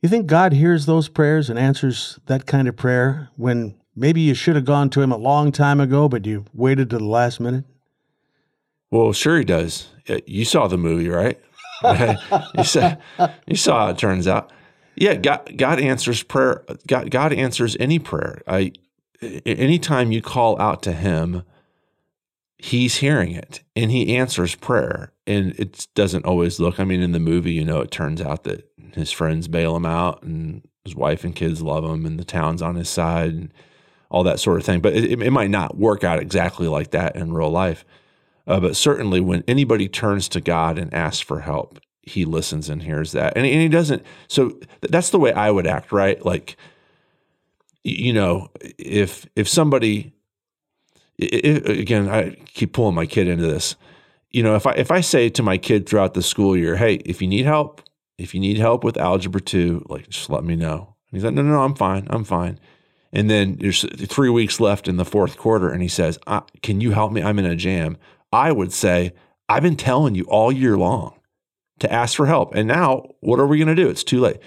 You 0.00 0.08
think 0.08 0.26
God 0.26 0.52
hears 0.52 0.86
those 0.86 1.08
prayers 1.08 1.50
and 1.50 1.58
answers 1.58 2.20
that 2.26 2.46
kind 2.46 2.68
of 2.68 2.76
prayer 2.76 3.30
when 3.36 3.74
maybe 3.96 4.20
you 4.20 4.34
should 4.34 4.54
have 4.54 4.64
gone 4.64 4.90
to 4.90 5.00
him 5.02 5.10
a 5.10 5.16
long 5.16 5.50
time 5.50 5.80
ago, 5.80 6.08
but 6.08 6.24
you 6.24 6.44
waited 6.54 6.90
to 6.90 6.98
the 6.98 7.04
last 7.04 7.40
minute? 7.40 7.64
Well, 8.90 9.12
sure 9.12 9.38
he 9.38 9.44
does. 9.44 9.88
Uh, 10.08 10.18
You 10.24 10.44
saw 10.44 10.68
the 10.68 10.78
movie, 10.78 11.08
right? 11.08 11.38
you 12.56 12.64
saw 12.64 12.96
you 13.46 13.56
saw 13.56 13.86
how 13.86 13.90
it 13.90 13.98
turns 13.98 14.26
out. 14.26 14.52
Yeah, 14.96 15.14
God, 15.14 15.52
God 15.56 15.78
answers 15.78 16.22
prayer. 16.22 16.64
God, 16.86 17.10
God 17.10 17.32
answers 17.32 17.76
any 17.78 17.98
prayer. 18.00 18.42
I, 18.48 18.72
anytime 19.46 20.10
you 20.10 20.20
call 20.20 20.60
out 20.60 20.82
to 20.84 20.92
Him, 20.92 21.44
He's 22.58 22.96
hearing 22.96 23.32
it 23.32 23.62
and 23.74 23.90
He 23.90 24.16
answers 24.16 24.54
prayer. 24.54 25.12
And 25.26 25.58
it 25.58 25.86
doesn't 25.94 26.24
always 26.24 26.58
look. 26.58 26.80
I 26.80 26.84
mean, 26.84 27.02
in 27.02 27.12
the 27.12 27.20
movie, 27.20 27.52
you 27.52 27.64
know, 27.64 27.80
it 27.80 27.90
turns 27.90 28.20
out 28.20 28.44
that 28.44 28.68
his 28.94 29.12
friends 29.12 29.48
bail 29.48 29.76
him 29.76 29.86
out, 29.86 30.22
and 30.22 30.66
his 30.84 30.94
wife 30.94 31.24
and 31.24 31.34
kids 31.34 31.62
love 31.62 31.84
him, 31.84 32.06
and 32.06 32.18
the 32.18 32.24
town's 32.24 32.62
on 32.62 32.74
his 32.74 32.88
side, 32.88 33.30
and 33.30 33.54
all 34.10 34.22
that 34.24 34.40
sort 34.40 34.58
of 34.58 34.64
thing. 34.64 34.80
But 34.80 34.94
it, 34.94 35.22
it 35.22 35.30
might 35.30 35.50
not 35.50 35.76
work 35.76 36.04
out 36.04 36.18
exactly 36.18 36.66
like 36.66 36.90
that 36.92 37.16
in 37.16 37.32
real 37.32 37.50
life. 37.50 37.84
Uh, 38.46 38.60
but 38.60 38.76
certainly, 38.76 39.20
when 39.20 39.44
anybody 39.46 39.88
turns 39.88 40.28
to 40.30 40.40
God 40.40 40.78
and 40.78 40.92
asks 40.94 41.20
for 41.20 41.40
help, 41.40 41.78
He 42.02 42.24
listens 42.24 42.70
and 42.70 42.82
hears 42.82 43.12
that, 43.12 43.36
and, 43.36 43.44
and 43.44 43.60
He 43.60 43.68
doesn't. 43.68 44.02
So 44.28 44.50
th- 44.50 44.66
that's 44.82 45.10
the 45.10 45.18
way 45.18 45.32
I 45.32 45.50
would 45.50 45.66
act, 45.66 45.92
right? 45.92 46.24
Like, 46.24 46.56
you 47.84 48.12
know, 48.12 48.48
if 48.78 49.26
if 49.36 49.46
somebody, 49.46 50.14
i 51.20 51.26
i 51.44 51.72
again, 51.72 52.08
I 52.08 52.30
keep 52.54 52.72
pulling 52.72 52.94
my 52.94 53.06
kid 53.06 53.28
into 53.28 53.46
this. 53.46 53.76
You 54.30 54.42
know, 54.42 54.56
if 54.56 54.66
I 54.66 54.72
if 54.72 54.90
I 54.90 55.00
say 55.00 55.28
to 55.30 55.42
my 55.42 55.58
kid 55.58 55.88
throughout 55.88 56.14
the 56.14 56.22
school 56.22 56.56
year, 56.56 56.76
"Hey, 56.76 56.94
if 57.04 57.22
you 57.22 57.28
need 57.28 57.44
help, 57.44 57.82
if 58.18 58.34
you 58.34 58.40
need 58.40 58.58
help 58.58 58.84
with 58.84 58.96
algebra 58.96 59.40
two, 59.40 59.84
like 59.88 60.08
just 60.08 60.30
let 60.30 60.44
me 60.44 60.54
know," 60.54 60.94
and 61.10 61.18
he's 61.18 61.24
like, 61.24 61.34
"No, 61.34 61.42
no, 61.42 61.52
no, 61.52 61.62
I'm 61.62 61.74
fine, 61.74 62.06
I'm 62.10 62.24
fine." 62.24 62.58
And 63.12 63.30
then 63.30 63.56
there's 63.58 63.86
three 64.06 64.28
weeks 64.28 64.60
left 64.60 64.86
in 64.86 64.96
the 64.96 65.04
fourth 65.04 65.38
quarter, 65.38 65.70
and 65.70 65.82
he 65.82 65.88
says, 65.88 66.18
"Can 66.62 66.80
you 66.80 66.90
help 66.90 67.12
me? 67.12 67.22
I'm 67.22 67.38
in 67.38 67.46
a 67.46 67.56
jam." 67.56 67.96
I 68.32 68.52
would 68.52 68.72
say, 68.72 69.12
"I've 69.48 69.62
been 69.62 69.76
telling 69.76 70.14
you 70.14 70.24
all 70.24 70.52
year 70.52 70.76
long 70.76 71.14
to 71.78 71.90
ask 71.90 72.16
for 72.16 72.26
help, 72.26 72.54
and 72.54 72.68
now 72.68 73.06
what 73.20 73.40
are 73.40 73.46
we 73.46 73.56
going 73.56 73.74
to 73.74 73.82
do? 73.82 73.88
It's 73.88 74.04
too 74.04 74.20
late." 74.20 74.38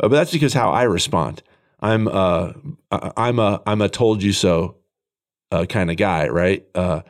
Uh, 0.00 0.08
but 0.08 0.10
that's 0.10 0.32
because 0.32 0.54
how 0.54 0.70
I 0.70 0.84
respond. 0.84 1.42
I'm 1.80 2.08
uh, 2.08 2.52
I'm 2.90 3.38
a 3.38 3.60
I'm 3.66 3.82
a 3.82 3.88
told 3.88 4.22
you 4.22 4.32
so 4.32 4.76
uh, 5.50 5.66
kind 5.66 5.90
of 5.90 5.96
guy, 5.96 6.28
right? 6.28 6.64
Uh, 6.74 7.02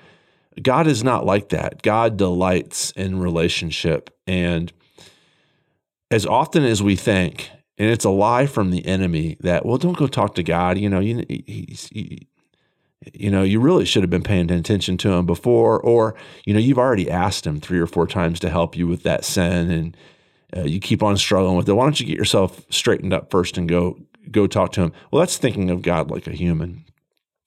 God 0.62 0.86
is 0.86 1.02
not 1.02 1.26
like 1.26 1.48
that. 1.50 1.82
God 1.82 2.16
delights 2.16 2.90
in 2.92 3.18
relationship, 3.18 4.10
and 4.26 4.72
as 6.10 6.24
often 6.24 6.64
as 6.64 6.82
we 6.82 6.94
think, 6.96 7.50
and 7.76 7.90
it's 7.90 8.04
a 8.04 8.10
lie 8.10 8.46
from 8.46 8.70
the 8.70 8.86
enemy 8.86 9.36
that 9.40 9.66
well, 9.66 9.78
don't 9.78 9.96
go 9.96 10.06
talk 10.06 10.34
to 10.36 10.42
God. 10.42 10.78
You 10.78 10.88
know, 10.88 11.00
you 11.00 11.24
he's, 11.28 11.88
he, 11.88 12.28
you 13.12 13.30
know, 13.30 13.42
you 13.42 13.60
really 13.60 13.84
should 13.84 14.02
have 14.02 14.10
been 14.10 14.22
paying 14.22 14.50
attention 14.50 14.96
to 14.98 15.12
him 15.12 15.26
before, 15.26 15.80
or 15.80 16.14
you 16.46 16.54
know, 16.54 16.60
you've 16.60 16.78
already 16.78 17.10
asked 17.10 17.46
him 17.46 17.60
three 17.60 17.80
or 17.80 17.86
four 17.86 18.06
times 18.06 18.40
to 18.40 18.50
help 18.50 18.76
you 18.76 18.86
with 18.86 19.02
that 19.02 19.24
sin, 19.24 19.70
and 19.70 19.96
uh, 20.56 20.62
you 20.62 20.80
keep 20.80 21.02
on 21.02 21.16
struggling 21.16 21.56
with 21.56 21.68
it. 21.68 21.72
Why 21.72 21.84
don't 21.84 21.98
you 21.98 22.06
get 22.06 22.16
yourself 22.16 22.64
straightened 22.70 23.12
up 23.12 23.30
first 23.30 23.58
and 23.58 23.68
go 23.68 23.98
go 24.30 24.46
talk 24.46 24.72
to 24.72 24.82
him? 24.82 24.92
Well, 25.10 25.20
that's 25.20 25.36
thinking 25.36 25.70
of 25.70 25.82
God 25.82 26.10
like 26.10 26.26
a 26.26 26.32
human. 26.32 26.84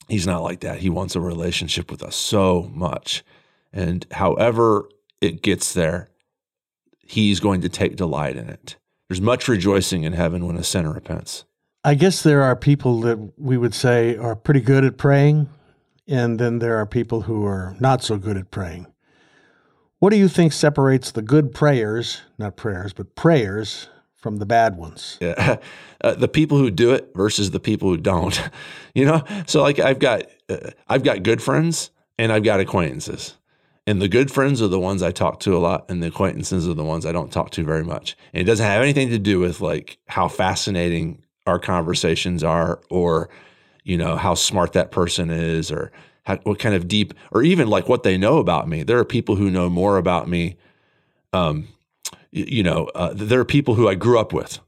He's 0.08 0.28
not 0.28 0.44
like 0.44 0.62
that. 0.62 0.80
He 0.80 0.90
wants 0.90 1.16
a 1.16 1.22
relationship 1.22 1.92
with 1.92 2.02
us 2.02 2.16
so 2.16 2.72
much, 2.74 3.24
and 3.74 4.06
however 4.12 4.88
it 5.22 5.42
gets 5.42 5.74
there, 5.74 6.10
he's 7.00 7.40
going 7.40 7.62
to 7.62 7.70
take 7.70 7.96
delight 7.96 8.38
in 8.38 8.50
it. 8.50 8.78
There's 9.10 9.22
much 9.22 9.48
rejoicing 9.48 10.04
in 10.04 10.14
heaven 10.14 10.46
when 10.46 10.58
a 10.58 10.64
sinner 10.64 10.94
repents. 10.94 11.46
I 11.84 11.96
guess 11.96 12.22
there 12.24 12.44
are 12.44 12.56
people 12.56 13.02
that 13.02 13.34
we 13.38 13.58
would 13.58 13.74
say 13.74 14.18
are 14.18 14.36
pretty 14.36 14.62
good 14.62 14.84
at 14.84 14.98
praying, 14.98 15.50
and 16.08 16.40
then 16.40 16.60
there 16.60 16.78
are 16.78 16.86
people 16.86 17.22
who 17.22 17.46
are 17.46 17.76
not 17.80 18.04
so 18.04 18.18
good 18.18 18.38
at 18.38 18.52
praying. 18.52 18.88
What 20.00 20.12
do 20.12 20.18
you 20.18 20.28
think 20.28 20.54
separates 20.54 21.12
the 21.12 21.22
good 21.22 21.54
prayers, 21.54 22.22
not 22.38 22.56
prayers, 22.56 22.94
but 22.94 23.16
prayers, 23.16 23.90
from 24.28 24.38
the 24.38 24.46
bad 24.46 24.76
ones? 24.76 25.18
Yeah. 25.28 25.58
Uh, 26.00 26.14
the 26.14 26.28
people 26.28 26.58
who 26.58 26.70
do 26.70 26.92
it 26.92 27.10
versus 27.16 27.52
the 27.52 27.60
people 27.60 27.90
who 27.90 27.98
don't. 27.98 28.40
You 28.94 29.06
know, 29.06 29.24
so 29.46 29.62
like 29.62 29.78
I've 29.78 30.00
got 30.00 30.24
uh, 30.50 30.72
I've 30.88 31.04
got 31.04 31.22
good 31.22 31.40
friends 31.40 31.92
and 32.18 32.32
I've 32.32 32.44
got 32.44 32.60
acquaintances. 32.60 33.38
And 33.86 34.02
the 34.02 34.08
good 34.08 34.32
friends 34.32 34.60
are 34.60 34.68
the 34.68 34.80
ones 34.80 35.04
I 35.04 35.12
talk 35.12 35.40
to 35.42 35.56
a 35.56 35.60
lot, 35.60 35.86
and 35.88 36.02
the 36.02 36.08
acquaintances 36.08 36.68
are 36.68 36.74
the 36.74 36.84
ones 36.84 37.06
I 37.06 37.12
don't 37.12 37.32
talk 37.32 37.52
to 37.52 37.64
very 37.64 37.84
much. 37.84 38.18
And 38.34 38.42
it 38.42 38.46
doesn't 38.46 38.66
have 38.66 38.82
anything 38.82 39.10
to 39.10 39.20
do 39.20 39.40
with 39.40 39.62
like 39.62 40.00
how 40.08 40.28
fascinating 40.28 41.24
our 41.46 41.60
conversations 41.60 42.44
are, 42.44 42.82
or 42.90 43.30
you 43.84 43.98
know 43.98 44.16
how 44.16 44.34
smart 44.34 44.74
that 44.74 44.90
person 44.90 45.30
is, 45.30 45.72
or 45.72 45.92
how, 46.24 46.38
what 46.38 46.58
kind 46.58 46.74
of 46.74 46.88
deep, 46.88 47.14
or 47.32 47.44
even 47.44 47.68
like 47.68 47.88
what 47.88 48.02
they 48.02 48.18
know 48.18 48.40
about 48.40 48.68
me. 48.68 48.82
There 48.82 48.98
are 48.98 49.06
people 49.06 49.36
who 49.36 49.52
know 49.52 49.70
more 49.70 49.98
about 49.98 50.28
me. 50.28 50.58
Um, 51.34 51.68
you 52.32 52.64
know, 52.64 52.90
uh, 52.96 53.14
there 53.14 53.40
are 53.40 53.46
people 53.46 53.76
who 53.76 53.88
I 53.88 53.96
grew 53.96 54.20
up 54.20 54.34
with. 54.34 54.60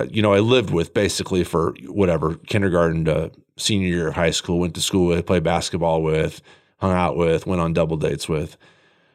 Uh, 0.00 0.06
You 0.10 0.22
know, 0.22 0.32
I 0.32 0.40
lived 0.40 0.70
with 0.70 0.94
basically 0.94 1.44
for 1.44 1.74
whatever 1.86 2.36
kindergarten 2.46 3.04
to 3.06 3.30
senior 3.56 3.88
year 3.88 4.08
of 4.08 4.14
high 4.14 4.30
school. 4.30 4.58
Went 4.58 4.74
to 4.74 4.80
school 4.80 5.06
with, 5.08 5.26
played 5.26 5.42
basketball 5.42 6.02
with, 6.02 6.42
hung 6.78 6.92
out 6.92 7.16
with, 7.16 7.46
went 7.46 7.60
on 7.60 7.72
double 7.72 7.96
dates 7.96 8.28
with, 8.28 8.56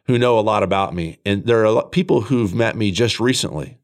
who 0.06 0.18
know 0.18 0.40
a 0.40 0.42
lot 0.42 0.64
about 0.64 0.96
me. 0.96 1.20
And 1.26 1.46
there 1.46 1.66
are 1.66 1.90
people 1.90 2.22
who've 2.22 2.54
met 2.54 2.76
me 2.76 2.92
just 2.92 3.20
recently 3.20 3.78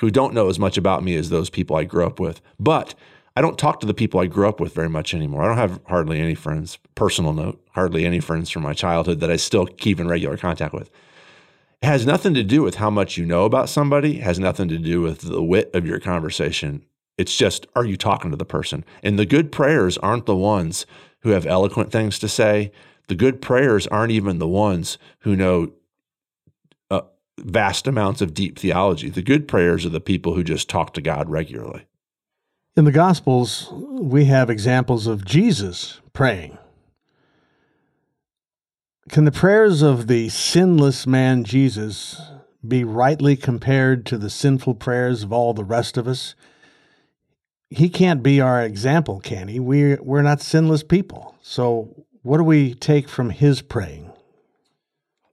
who 0.00 0.10
don't 0.10 0.34
know 0.34 0.48
as 0.48 0.58
much 0.58 0.78
about 0.78 1.04
me 1.04 1.14
as 1.16 1.28
those 1.28 1.50
people 1.50 1.76
I 1.76 1.84
grew 1.84 2.06
up 2.06 2.18
with. 2.18 2.40
But 2.58 2.94
I 3.36 3.42
don't 3.42 3.58
talk 3.58 3.80
to 3.80 3.86
the 3.86 3.94
people 3.94 4.20
I 4.20 4.26
grew 4.26 4.48
up 4.48 4.60
with 4.60 4.74
very 4.74 4.88
much 4.88 5.14
anymore. 5.14 5.42
I 5.42 5.48
don't 5.48 5.56
have 5.56 5.80
hardly 5.86 6.20
any 6.20 6.34
friends, 6.34 6.78
personal 6.94 7.32
note, 7.32 7.62
hardly 7.72 8.04
any 8.04 8.20
friends 8.20 8.50
from 8.50 8.62
my 8.62 8.72
childhood 8.72 9.20
that 9.20 9.30
I 9.30 9.36
still 9.36 9.66
keep 9.66 10.00
in 10.00 10.08
regular 10.08 10.36
contact 10.36 10.74
with. 10.74 10.90
It 11.82 11.86
has 11.86 12.04
nothing 12.04 12.34
to 12.34 12.44
do 12.44 12.62
with 12.62 12.76
how 12.76 12.90
much 12.90 13.16
you 13.16 13.24
know 13.24 13.44
about 13.44 13.68
somebody, 13.70 14.18
it 14.18 14.22
has 14.22 14.38
nothing 14.38 14.68
to 14.68 14.78
do 14.78 15.00
with 15.00 15.22
the 15.22 15.42
wit 15.42 15.70
of 15.74 15.86
your 15.86 15.98
conversation. 15.98 16.84
It's 17.16 17.36
just, 17.36 17.66
are 17.74 17.84
you 17.84 17.96
talking 17.96 18.30
to 18.30 18.36
the 18.36 18.44
person? 18.44 18.84
And 19.02 19.18
the 19.18 19.26
good 19.26 19.50
prayers 19.50 19.98
aren't 19.98 20.26
the 20.26 20.36
ones 20.36 20.84
who 21.20 21.30
have 21.30 21.46
eloquent 21.46 21.90
things 21.90 22.18
to 22.18 22.28
say. 22.28 22.70
The 23.08 23.14
good 23.14 23.42
prayers 23.42 23.86
aren't 23.86 24.12
even 24.12 24.38
the 24.38 24.48
ones 24.48 24.98
who 25.20 25.34
know 25.36 25.72
uh, 26.90 27.02
vast 27.38 27.86
amounts 27.86 28.20
of 28.20 28.34
deep 28.34 28.58
theology. 28.58 29.08
The 29.08 29.22
good 29.22 29.48
prayers 29.48 29.84
are 29.84 29.90
the 29.90 30.00
people 30.00 30.34
who 30.34 30.44
just 30.44 30.68
talk 30.68 30.94
to 30.94 31.02
God 31.02 31.28
regularly. 31.28 31.86
In 32.76 32.84
the 32.84 32.92
Gospels, 32.92 33.68
we 33.72 34.26
have 34.26 34.48
examples 34.48 35.06
of 35.06 35.24
Jesus 35.24 36.00
praying. 36.12 36.56
Can 39.10 39.24
the 39.24 39.32
prayers 39.32 39.82
of 39.82 40.06
the 40.06 40.28
sinless 40.28 41.04
man 41.04 41.42
Jesus 41.42 42.20
be 42.66 42.84
rightly 42.84 43.34
compared 43.34 44.06
to 44.06 44.16
the 44.16 44.30
sinful 44.30 44.76
prayers 44.76 45.24
of 45.24 45.32
all 45.32 45.52
the 45.52 45.64
rest 45.64 45.96
of 45.96 46.06
us? 46.06 46.36
He 47.70 47.88
can't 47.88 48.22
be 48.22 48.40
our 48.40 48.62
example, 48.62 49.18
can 49.18 49.48
he? 49.48 49.58
We're, 49.58 49.98
we're 50.00 50.22
not 50.22 50.40
sinless 50.40 50.84
people. 50.84 51.34
So, 51.42 52.04
what 52.22 52.36
do 52.36 52.44
we 52.44 52.74
take 52.74 53.08
from 53.08 53.30
his 53.30 53.62
praying? 53.62 54.12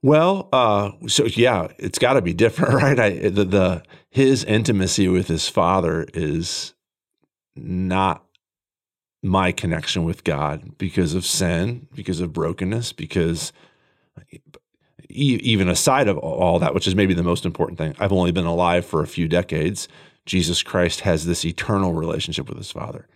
Well, 0.02 0.48
uh, 0.52 0.90
so 1.06 1.26
yeah, 1.26 1.68
it's 1.78 2.00
got 2.00 2.14
to 2.14 2.22
be 2.22 2.34
different, 2.34 2.74
right? 2.82 2.98
I, 2.98 3.10
the, 3.28 3.44
the 3.44 3.82
his 4.10 4.42
intimacy 4.42 5.06
with 5.06 5.28
his 5.28 5.48
father 5.48 6.04
is 6.14 6.74
not 7.54 8.24
my 9.22 9.52
connection 9.52 10.02
with 10.02 10.24
God 10.24 10.76
because 10.78 11.14
of 11.14 11.24
sin, 11.24 11.86
because 11.94 12.18
of 12.18 12.32
brokenness, 12.32 12.92
because 12.92 13.52
even 15.08 15.68
aside 15.68 16.08
of 16.08 16.18
all 16.18 16.58
that, 16.58 16.74
which 16.74 16.86
is 16.86 16.94
maybe 16.94 17.14
the 17.14 17.22
most 17.22 17.46
important 17.46 17.78
thing, 17.78 17.94
I've 17.98 18.12
only 18.12 18.32
been 18.32 18.46
alive 18.46 18.84
for 18.84 19.02
a 19.02 19.06
few 19.06 19.28
decades. 19.28 19.88
Jesus 20.26 20.62
Christ 20.62 21.00
has 21.00 21.24
this 21.24 21.44
eternal 21.44 21.94
relationship 21.94 22.48
with 22.48 22.58
his 22.58 22.70
Father. 22.70 23.06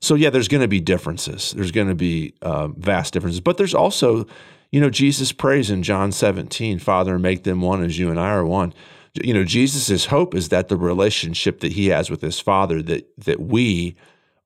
So, 0.00 0.14
yeah, 0.14 0.30
there's 0.30 0.48
going 0.48 0.60
to 0.60 0.68
be 0.68 0.80
differences. 0.80 1.52
There's 1.52 1.72
going 1.72 1.88
to 1.88 1.94
be 1.94 2.34
uh, 2.42 2.68
vast 2.68 3.12
differences. 3.12 3.40
But 3.40 3.56
there's 3.56 3.74
also, 3.74 4.26
you 4.70 4.80
know, 4.80 4.90
Jesus 4.90 5.32
prays 5.32 5.70
in 5.70 5.82
John 5.82 6.12
17, 6.12 6.78
Father, 6.78 7.18
make 7.18 7.44
them 7.44 7.60
one 7.60 7.82
as 7.84 7.98
you 7.98 8.10
and 8.10 8.18
I 8.18 8.30
are 8.30 8.44
one. 8.44 8.74
You 9.14 9.34
know, 9.34 9.44
Jesus' 9.44 10.06
hope 10.06 10.34
is 10.34 10.50
that 10.50 10.68
the 10.68 10.76
relationship 10.76 11.60
that 11.60 11.72
he 11.72 11.86
has 11.86 12.10
with 12.10 12.20
his 12.20 12.38
Father, 12.38 12.82
that 12.82 13.08
that 13.18 13.40
we 13.40 13.96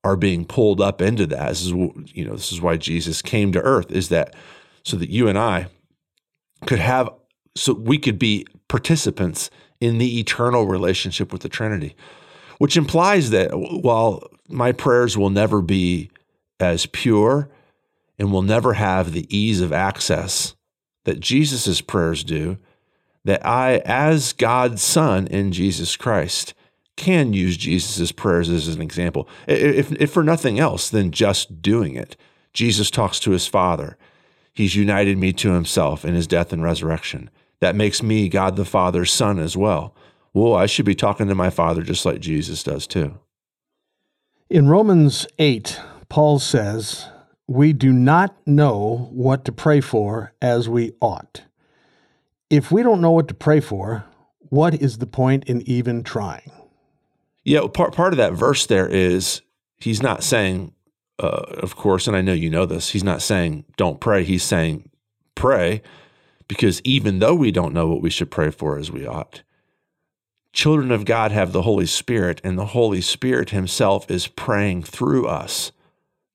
are 0.03 0.15
being 0.15 0.45
pulled 0.45 0.81
up 0.81 1.01
into 1.01 1.27
that. 1.27 1.49
This 1.49 1.65
is, 1.65 1.71
you 1.71 2.25
know, 2.25 2.33
this 2.33 2.51
is 2.51 2.61
why 2.61 2.77
Jesus 2.77 3.21
came 3.21 3.51
to 3.51 3.61
earth, 3.61 3.91
is 3.91 4.09
that 4.09 4.33
so 4.83 4.97
that 4.97 5.09
you 5.09 5.27
and 5.27 5.37
I 5.37 5.67
could 6.63 6.79
have, 6.79 7.09
so 7.55 7.73
we 7.73 7.97
could 7.97 8.17
be 8.17 8.45
participants 8.67 9.49
in 9.79 9.97
the 9.97 10.19
eternal 10.19 10.65
relationship 10.65 11.31
with 11.31 11.41
the 11.41 11.49
Trinity, 11.49 11.95
which 12.57 12.77
implies 12.77 13.29
that 13.31 13.51
while 13.53 14.23
my 14.49 14.71
prayers 14.71 15.17
will 15.17 15.29
never 15.29 15.61
be 15.61 16.09
as 16.59 16.85
pure 16.87 17.49
and 18.17 18.31
will 18.31 18.41
never 18.41 18.73
have 18.73 19.11
the 19.11 19.27
ease 19.35 19.61
of 19.61 19.73
access 19.73 20.55
that 21.05 21.19
Jesus' 21.19 21.81
prayers 21.81 22.23
do, 22.23 22.57
that 23.25 23.45
I, 23.45 23.77
as 23.85 24.33
God's 24.33 24.81
Son 24.81 25.27
in 25.27 25.51
Jesus 25.51 25.95
Christ, 25.95 26.53
can 26.95 27.33
use 27.33 27.57
Jesus' 27.57 28.11
prayers 28.11 28.49
as 28.49 28.67
an 28.67 28.81
example. 28.81 29.27
If, 29.47 29.91
if 29.93 30.11
for 30.11 30.23
nothing 30.23 30.59
else 30.59 30.89
than 30.89 31.11
just 31.11 31.61
doing 31.61 31.95
it, 31.95 32.15
Jesus 32.53 32.91
talks 32.91 33.19
to 33.21 33.31
his 33.31 33.47
Father. 33.47 33.97
He's 34.53 34.75
united 34.75 35.17
me 35.17 35.33
to 35.33 35.51
himself 35.51 36.05
in 36.05 36.13
his 36.13 36.27
death 36.27 36.53
and 36.53 36.63
resurrection. 36.63 37.29
That 37.59 37.75
makes 37.75 38.03
me 38.03 38.29
God 38.29 38.55
the 38.55 38.65
Father's 38.65 39.11
son 39.11 39.39
as 39.39 39.57
well. 39.57 39.95
Well, 40.33 40.53
I 40.53 40.65
should 40.65 40.85
be 40.85 40.95
talking 40.95 41.27
to 41.27 41.35
my 41.35 41.49
Father 41.49 41.81
just 41.81 42.05
like 42.05 42.19
Jesus 42.19 42.63
does 42.63 42.87
too. 42.87 43.19
In 44.49 44.67
Romans 44.67 45.25
8, 45.39 45.79
Paul 46.09 46.39
says, 46.39 47.07
We 47.47 47.73
do 47.73 47.91
not 47.91 48.35
know 48.45 49.09
what 49.11 49.45
to 49.45 49.51
pray 49.51 49.81
for 49.81 50.33
as 50.41 50.69
we 50.69 50.91
ought. 51.01 51.43
If 52.49 52.71
we 52.71 52.83
don't 52.83 53.01
know 53.01 53.11
what 53.11 53.27
to 53.29 53.33
pray 53.33 53.59
for, 53.59 54.05
what 54.37 54.75
is 54.75 54.99
the 54.99 55.07
point 55.07 55.45
in 55.45 55.67
even 55.67 56.03
trying? 56.03 56.51
Yeah, 57.43 57.61
part, 57.73 57.95
part 57.95 58.13
of 58.13 58.17
that 58.17 58.33
verse 58.33 58.67
there 58.67 58.87
is 58.87 59.41
he's 59.77 60.03
not 60.03 60.23
saying 60.23 60.73
uh, 61.19 61.45
of 61.59 61.75
course, 61.75 62.07
and 62.07 62.15
I 62.15 62.21
know 62.21 62.33
you 62.33 62.49
know 62.49 62.65
this, 62.65 62.89
he's 62.89 63.03
not 63.03 63.21
saying 63.21 63.65
don't 63.77 63.99
pray. 63.99 64.23
He's 64.23 64.43
saying 64.43 64.89
pray 65.35 65.81
because 66.47 66.81
even 66.83 67.19
though 67.19 67.35
we 67.35 67.51
don't 67.51 67.73
know 67.73 67.87
what 67.87 68.01
we 68.01 68.09
should 68.09 68.31
pray 68.31 68.51
for 68.51 68.77
as 68.77 68.91
we 68.91 69.05
ought, 69.05 69.43
children 70.53 70.91
of 70.91 71.05
God 71.05 71.31
have 71.31 71.51
the 71.51 71.63
Holy 71.63 71.85
Spirit, 71.85 72.41
and 72.43 72.57
the 72.57 72.67
Holy 72.67 73.01
Spirit 73.01 73.51
Himself 73.51 74.09
is 74.09 74.27
praying 74.27 74.83
through 74.83 75.27
us 75.27 75.71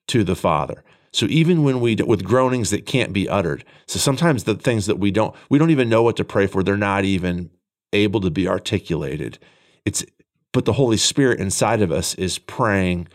to 0.08 0.24
the 0.24 0.36
Father. 0.36 0.84
So 1.12 1.26
even 1.26 1.64
when 1.64 1.80
we 1.80 1.96
with 1.96 2.24
groanings 2.24 2.70
that 2.70 2.86
can't 2.86 3.12
be 3.12 3.28
uttered, 3.28 3.64
so 3.86 3.98
sometimes 3.98 4.44
the 4.44 4.54
things 4.54 4.86
that 4.86 4.98
we 4.98 5.10
don't 5.10 5.34
we 5.48 5.58
don't 5.58 5.70
even 5.70 5.88
know 5.88 6.02
what 6.02 6.16
to 6.16 6.24
pray 6.24 6.46
for, 6.46 6.62
they're 6.62 6.76
not 6.76 7.04
even 7.04 7.50
able 7.92 8.20
to 8.20 8.30
be 8.30 8.46
articulated. 8.46 9.38
It's 9.84 10.04
but 10.52 10.64
the 10.64 10.74
Holy 10.74 10.96
Spirit 10.96 11.40
inside 11.40 11.82
of 11.82 11.90
us 11.90 12.14
is 12.14 12.38
praying 12.38 13.08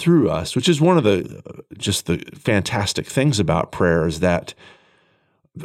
through 0.00 0.30
us, 0.30 0.56
which 0.56 0.68
is 0.68 0.80
one 0.80 0.98
of 0.98 1.04
the 1.04 1.62
just 1.78 2.06
the 2.06 2.18
fantastic 2.34 3.06
things 3.06 3.38
about 3.38 3.70
prayer 3.70 4.06
is 4.06 4.20
that 4.20 4.54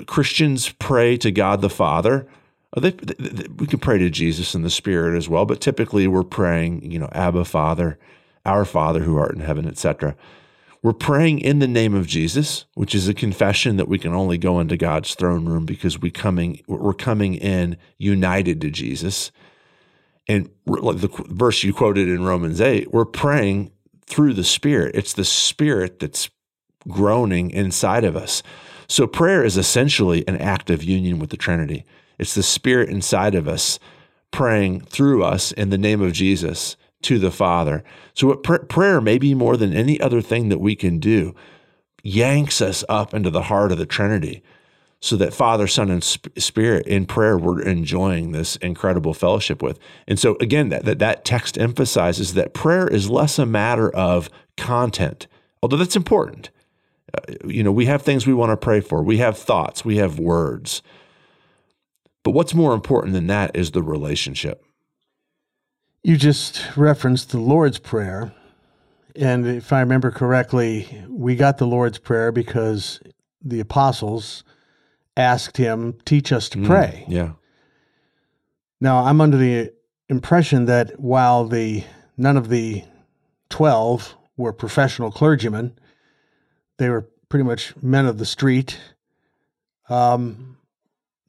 Christians 0.05 0.69
pray 0.69 1.17
to 1.17 1.31
God 1.31 1.61
the 1.61 1.69
Father. 1.69 2.27
Uh, 2.75 2.81
they, 2.81 2.91
they, 2.91 3.47
we 3.57 3.67
can 3.67 3.79
pray 3.79 3.97
to 3.97 4.09
Jesus 4.09 4.53
in 4.53 4.61
the 4.61 4.69
Spirit 4.69 5.17
as 5.17 5.29
well, 5.29 5.45
but 5.45 5.61
typically 5.61 6.07
we're 6.07 6.23
praying, 6.23 6.91
you 6.91 6.99
know, 6.99 7.09
Abba 7.13 7.45
Father, 7.45 7.97
our 8.45 8.65
Father 8.65 9.01
who 9.01 9.17
art 9.17 9.33
in 9.33 9.41
heaven, 9.41 9.67
etc. 9.67 10.15
We're 10.81 10.93
praying 10.93 11.39
in 11.39 11.59
the 11.59 11.67
name 11.67 11.95
of 11.95 12.05
Jesus, 12.05 12.65
which 12.75 12.93
is 12.93 13.07
a 13.07 13.13
confession 13.13 13.77
that 13.77 13.87
we 13.87 13.97
can 13.97 14.13
only 14.13 14.37
go 14.37 14.59
into 14.59 14.77
God's 14.77 15.15
throne 15.15 15.45
room 15.47 15.65
because 15.65 15.99
we 15.99 16.11
coming 16.11 16.61
we're 16.67 16.93
coming 16.93 17.35
in 17.35 17.77
united 17.97 18.61
to 18.61 18.69
Jesus. 18.69 19.31
And 20.27 20.49
like 20.65 20.97
the 20.97 21.09
verse 21.27 21.63
you 21.63 21.73
quoted 21.73 22.09
in 22.09 22.23
Romans 22.23 22.59
8, 22.59 22.91
we're 22.91 23.05
praying 23.05 23.71
through 24.07 24.33
the 24.33 24.43
Spirit. 24.43 24.95
It's 24.95 25.13
the 25.13 25.25
Spirit 25.25 25.99
that's 25.99 26.29
groaning 26.87 27.51
inside 27.51 28.03
of 28.03 28.15
us. 28.15 28.43
So 28.87 29.07
prayer 29.07 29.43
is 29.43 29.57
essentially 29.57 30.27
an 30.27 30.37
act 30.37 30.69
of 30.69 30.83
union 30.83 31.19
with 31.19 31.31
the 31.31 31.37
Trinity. 31.37 31.85
It's 32.19 32.35
the 32.35 32.43
Spirit 32.43 32.89
inside 32.89 33.35
of 33.35 33.47
us 33.47 33.79
praying 34.31 34.81
through 34.81 35.23
us 35.23 35.51
in 35.51 35.69
the 35.69 35.77
name 35.77 36.01
of 36.01 36.13
Jesus 36.13 36.75
to 37.03 37.19
the 37.19 37.31
Father. 37.31 37.83
So 38.13 38.27
what 38.27 38.43
pr- 38.43 38.57
prayer, 38.57 39.01
maybe 39.01 39.33
more 39.33 39.57
than 39.57 39.73
any 39.73 39.99
other 39.99 40.21
thing 40.21 40.49
that 40.49 40.59
we 40.59 40.75
can 40.75 40.99
do, 40.99 41.33
yanks 42.03 42.61
us 42.61 42.83
up 42.87 43.13
into 43.13 43.29
the 43.29 43.43
heart 43.43 43.71
of 43.71 43.77
the 43.77 43.85
Trinity 43.85 44.43
so 45.01 45.15
that 45.17 45.33
Father, 45.33 45.67
Son, 45.67 45.91
and 45.91 46.03
Spirit 46.03 46.87
in 46.87 47.05
prayer 47.05 47.37
we're 47.37 47.61
enjoying 47.61 48.31
this 48.31 48.55
incredible 48.57 49.13
fellowship 49.13 49.61
with. 49.61 49.79
And 50.07 50.17
so 50.19 50.35
again, 50.39 50.69
that, 50.69 50.85
that 50.85 50.99
that 50.99 51.25
text 51.25 51.57
emphasizes 51.57 52.33
that 52.33 52.53
prayer 52.53 52.87
is 52.87 53.09
less 53.09 53.37
a 53.37 53.45
matter 53.45 53.89
of 53.89 54.29
content, 54.57 55.27
although 55.61 55.77
that's 55.77 55.95
important. 55.95 56.49
Uh, 57.13 57.33
you 57.45 57.63
know, 57.63 57.71
we 57.71 57.85
have 57.85 58.01
things 58.01 58.25
we 58.25 58.33
want 58.33 58.51
to 58.51 58.57
pray 58.57 58.81
for. 58.81 59.03
We 59.03 59.17
have 59.17 59.37
thoughts, 59.37 59.85
we 59.85 59.97
have 59.97 60.17
words. 60.17 60.81
But 62.23 62.31
what's 62.31 62.55
more 62.55 62.73
important 62.73 63.13
than 63.13 63.27
that 63.27 63.55
is 63.55 63.71
the 63.71 63.83
relationship. 63.83 64.65
You 66.03 66.17
just 66.17 66.75
referenced 66.75 67.29
the 67.29 67.39
Lord's 67.39 67.77
Prayer. 67.77 68.33
And 69.15 69.47
if 69.47 69.71
I 69.71 69.79
remember 69.79 70.09
correctly, 70.09 71.03
we 71.07 71.35
got 71.35 71.59
the 71.59 71.67
Lord's 71.67 71.99
Prayer 71.99 72.31
because 72.31 72.99
the 73.43 73.59
apostles 73.59 74.43
asked 75.17 75.57
him, 75.57 75.97
Teach 76.05 76.31
us 76.31 76.49
to 76.49 76.57
mm, 76.57 76.65
pray. 76.65 77.05
Mm, 77.07 77.13
yeah. 77.13 77.31
Now, 78.81 79.05
I'm 79.05 79.21
under 79.21 79.37
the 79.37 79.73
impression 80.09 80.65
that 80.65 80.99
while 80.99 81.45
the 81.47 81.83
none 82.17 82.37
of 82.37 82.49
the 82.49 82.83
12 83.49 84.15
were 84.37 84.53
professional 84.53 85.11
clergymen, 85.11 85.77
they 86.77 86.89
were 86.89 87.09
pretty 87.29 87.43
much 87.43 87.73
men 87.81 88.05
of 88.05 88.17
the 88.17 88.25
street. 88.25 88.79
Um, 89.89 90.57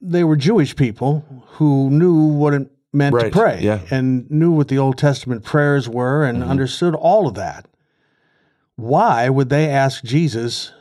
they 0.00 0.24
were 0.24 0.36
Jewish 0.36 0.76
people 0.76 1.24
who 1.52 1.90
knew 1.90 2.26
what 2.26 2.54
it 2.54 2.70
meant 2.92 3.14
right. 3.14 3.32
to 3.32 3.38
pray 3.38 3.60
yeah. 3.60 3.80
and 3.90 4.30
knew 4.30 4.50
what 4.50 4.68
the 4.68 4.78
Old 4.78 4.98
Testament 4.98 5.44
prayers 5.44 5.88
were 5.88 6.24
and 6.24 6.38
mm-hmm. 6.38 6.50
understood 6.50 6.94
all 6.94 7.26
of 7.26 7.34
that. 7.34 7.66
Why 8.76 9.28
would 9.28 9.48
they 9.48 9.68
ask 9.68 10.04
Jesus 10.04 10.72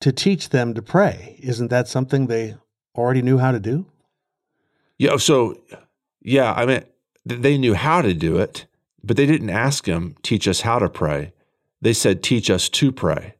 to 0.00 0.12
teach 0.12 0.48
them 0.48 0.74
to 0.74 0.82
pray. 0.82 1.36
Isn't 1.40 1.68
that 1.68 1.88
something 1.88 2.26
they 2.26 2.56
already 2.94 3.22
knew 3.22 3.38
how 3.38 3.52
to 3.52 3.60
do? 3.60 3.86
Yeah. 4.98 5.16
So, 5.16 5.60
yeah, 6.20 6.52
I 6.52 6.66
mean, 6.66 6.84
they 7.24 7.58
knew 7.58 7.74
how 7.74 8.02
to 8.02 8.14
do 8.14 8.38
it, 8.38 8.66
but 9.02 9.16
they 9.16 9.26
didn't 9.26 9.50
ask 9.50 9.86
him, 9.86 10.16
teach 10.22 10.48
us 10.48 10.62
how 10.62 10.78
to 10.78 10.88
pray. 10.88 11.32
They 11.80 11.92
said, 11.92 12.22
teach 12.22 12.50
us 12.50 12.68
to 12.68 12.92
pray. 12.92 13.34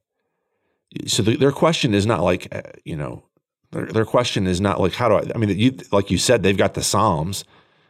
So 1.06 1.22
the, 1.22 1.36
their 1.36 1.52
question 1.52 1.94
is 1.94 2.06
not 2.06 2.22
like, 2.22 2.48
uh, 2.54 2.62
you 2.84 2.96
know, 2.96 3.24
their, 3.70 3.86
their 3.86 4.04
question 4.04 4.46
is 4.46 4.60
not 4.60 4.80
like, 4.80 4.94
how 4.94 5.08
do 5.08 5.14
I, 5.16 5.32
I 5.34 5.38
mean, 5.38 5.56
you, 5.58 5.76
like 5.92 6.10
you 6.10 6.18
said, 6.18 6.42
they've 6.42 6.56
got 6.56 6.74
the 6.74 6.82
Psalms, 6.82 7.44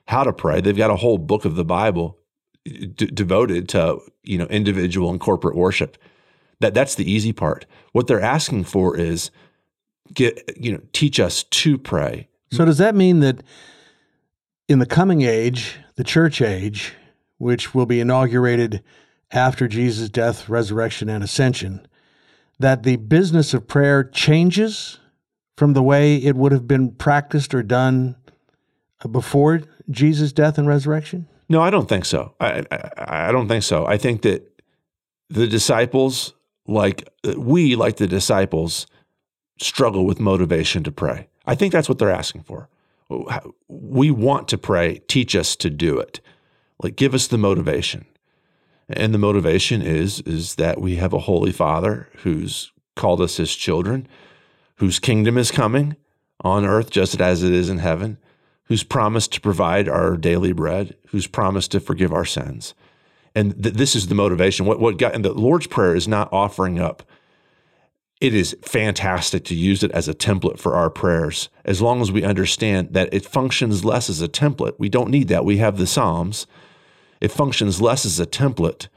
how 0.07 0.25
to 0.25 0.33
pray. 0.33 0.61
They've 0.61 0.77
got 0.77 0.91
a 0.91 0.97
whole 0.97 1.19
book 1.19 1.45
of 1.45 1.55
the 1.55 1.65
Bible 1.65 2.19
d- 2.65 2.91
devoted 2.93 3.69
to, 3.71 3.99
you 4.23 4.39
know, 4.39 4.47
individual 4.47 5.11
and 5.11 5.21
corporate 5.21 5.57
worship. 5.57 5.97
That 6.61 6.75
that's 6.75 6.95
the 6.95 7.11
easy 7.11 7.33
part. 7.33 7.67
What 7.93 8.07
they're 8.07 8.21
asking 8.21 8.65
for 8.65 8.97
is 8.97 9.31
get 10.13 10.57
you 10.57 10.73
know 10.73 10.81
teach 10.93 11.19
us 11.19 11.43
to 11.45 11.79
pray. 11.79 12.29
So 12.53 12.65
does 12.65 12.79
that 12.79 12.95
mean 12.95 13.21
that 13.21 13.43
in 14.69 14.79
the 14.79 14.87
coming 14.87 15.23
age, 15.23 15.79
the 15.97 16.05
church 16.05 16.43
age, 16.43 16.95
which 17.39 17.75
will 17.75 17.87
be 17.87 18.01
inaugurated 18.01 18.83
after 19.31 19.69
Jesus' 19.69 20.09
death, 20.09 20.49
resurrection, 20.49 21.09
and 21.09 21.23
ascension, 21.23 21.87
that 22.59 22.83
the 22.83 22.97
business 22.97 23.55
of 23.55 23.69
prayer 23.69 24.05
changes 24.05 24.99
from 25.57 25.73
the 25.73 25.83
way 25.83 26.17
it 26.17 26.37
would 26.37 26.53
have 26.53 26.67
been 26.67 26.91
practiced 26.91 27.55
or 27.55 27.63
done 27.63 28.17
before 29.11 29.63
Jesus' 29.91 30.33
death 30.33 30.59
and 30.59 30.67
resurrection? 30.67 31.29
No, 31.49 31.61
I 31.61 31.71
don't 31.71 31.89
think 31.89 32.05
so. 32.05 32.35
I, 32.41 32.65
I, 32.71 33.29
I 33.29 33.33
don't 33.33 33.49
think 33.49 33.63
so. 33.63 33.87
I 33.87 33.97
think 33.99 34.23
that 34.23 34.47
the 35.29 35.47
disciples 35.47 36.35
like 36.71 37.09
uh, 37.27 37.39
we, 37.39 37.75
like 37.77 37.97
the 37.97 38.07
disciples, 38.07 38.87
struggle 39.61 40.07
with 40.07 40.21
motivation 40.21 40.83
to 40.85 40.93
pray. 40.93 41.29
I 41.47 41.55
think 41.55 41.73
that's 41.73 41.89
what 41.89 41.99
they're 41.99 42.11
asking 42.11 42.43
for. 42.43 42.69
We 43.69 44.11
want 44.11 44.47
to 44.49 44.59
pray, 44.59 45.01
teach 45.09 45.35
us 45.35 45.57
to 45.57 45.69
do 45.69 45.99
it. 45.99 46.21
Like, 46.83 46.97
give 46.97 47.13
us 47.13 47.27
the 47.27 47.39
motivation. 47.39 48.07
And 48.89 49.13
the 49.13 49.19
motivation 49.19 49.83
is 49.83 50.21
is 50.21 50.57
that 50.57 50.81
we 50.81 50.97
have 50.97 51.13
a 51.13 51.21
holy 51.21 51.53
Father 51.53 52.09
who's 52.19 52.73
called 52.97 53.21
us 53.21 53.37
his 53.37 53.55
children, 53.55 54.09
whose 54.77 54.99
kingdom 54.99 55.39
is 55.39 55.51
coming 55.51 55.97
on 56.43 56.65
earth 56.65 56.91
just 56.91 57.21
as 57.21 57.43
it 57.43 57.53
is 57.53 57.69
in 57.69 57.79
heaven, 57.79 58.19
who's 58.65 58.83
promised 58.83 59.33
to 59.33 59.41
provide 59.41 59.89
our 59.89 60.17
daily 60.17 60.53
bread, 60.53 60.97
who's 61.09 61.27
promised 61.27 61.71
to 61.73 61.81
forgive 61.81 62.13
our 62.13 62.25
sins. 62.25 62.75
And 63.35 63.63
th- 63.63 63.75
this 63.75 63.95
is 63.95 64.09
the 64.09 64.15
motivation. 64.15 64.67
What 64.67 64.81
what 64.81 64.99
God, 64.99 65.15
and 65.15 65.25
the 65.25 65.33
Lord's 65.33 65.67
prayer 65.67 65.95
is 65.95 66.09
not 66.09 66.33
offering 66.33 66.79
up 66.79 67.03
it 68.21 68.35
is 68.35 68.55
fantastic 68.63 69.45
to 69.45 69.55
use 69.55 69.83
it 69.83 69.91
as 69.93 70.07
a 70.07 70.15
template 70.15 70.59
for 70.59 70.77
our 70.77 70.91
prayers 70.91 71.49
as 71.65 71.81
long 71.81 72.03
as 72.03 72.13
we 72.13 72.23
understand 72.23 72.93
that 72.93 73.13
it 73.13 73.25
functions 73.25 73.85
less 73.85 74.11
as 74.11 74.21
a 74.21 74.29
template. 74.29 74.75
We 74.79 74.91
don't 74.91 75.11
need 75.11 75.29
that. 75.29 75.45
We 75.45 75.57
have 75.57 75.79
the 75.79 75.87
Psalms. 75.87 76.47
It 77.21 77.33
functions 77.33 77.81
less 77.81 78.05
as 78.05 78.21
a 78.21 78.27
template 78.27 78.89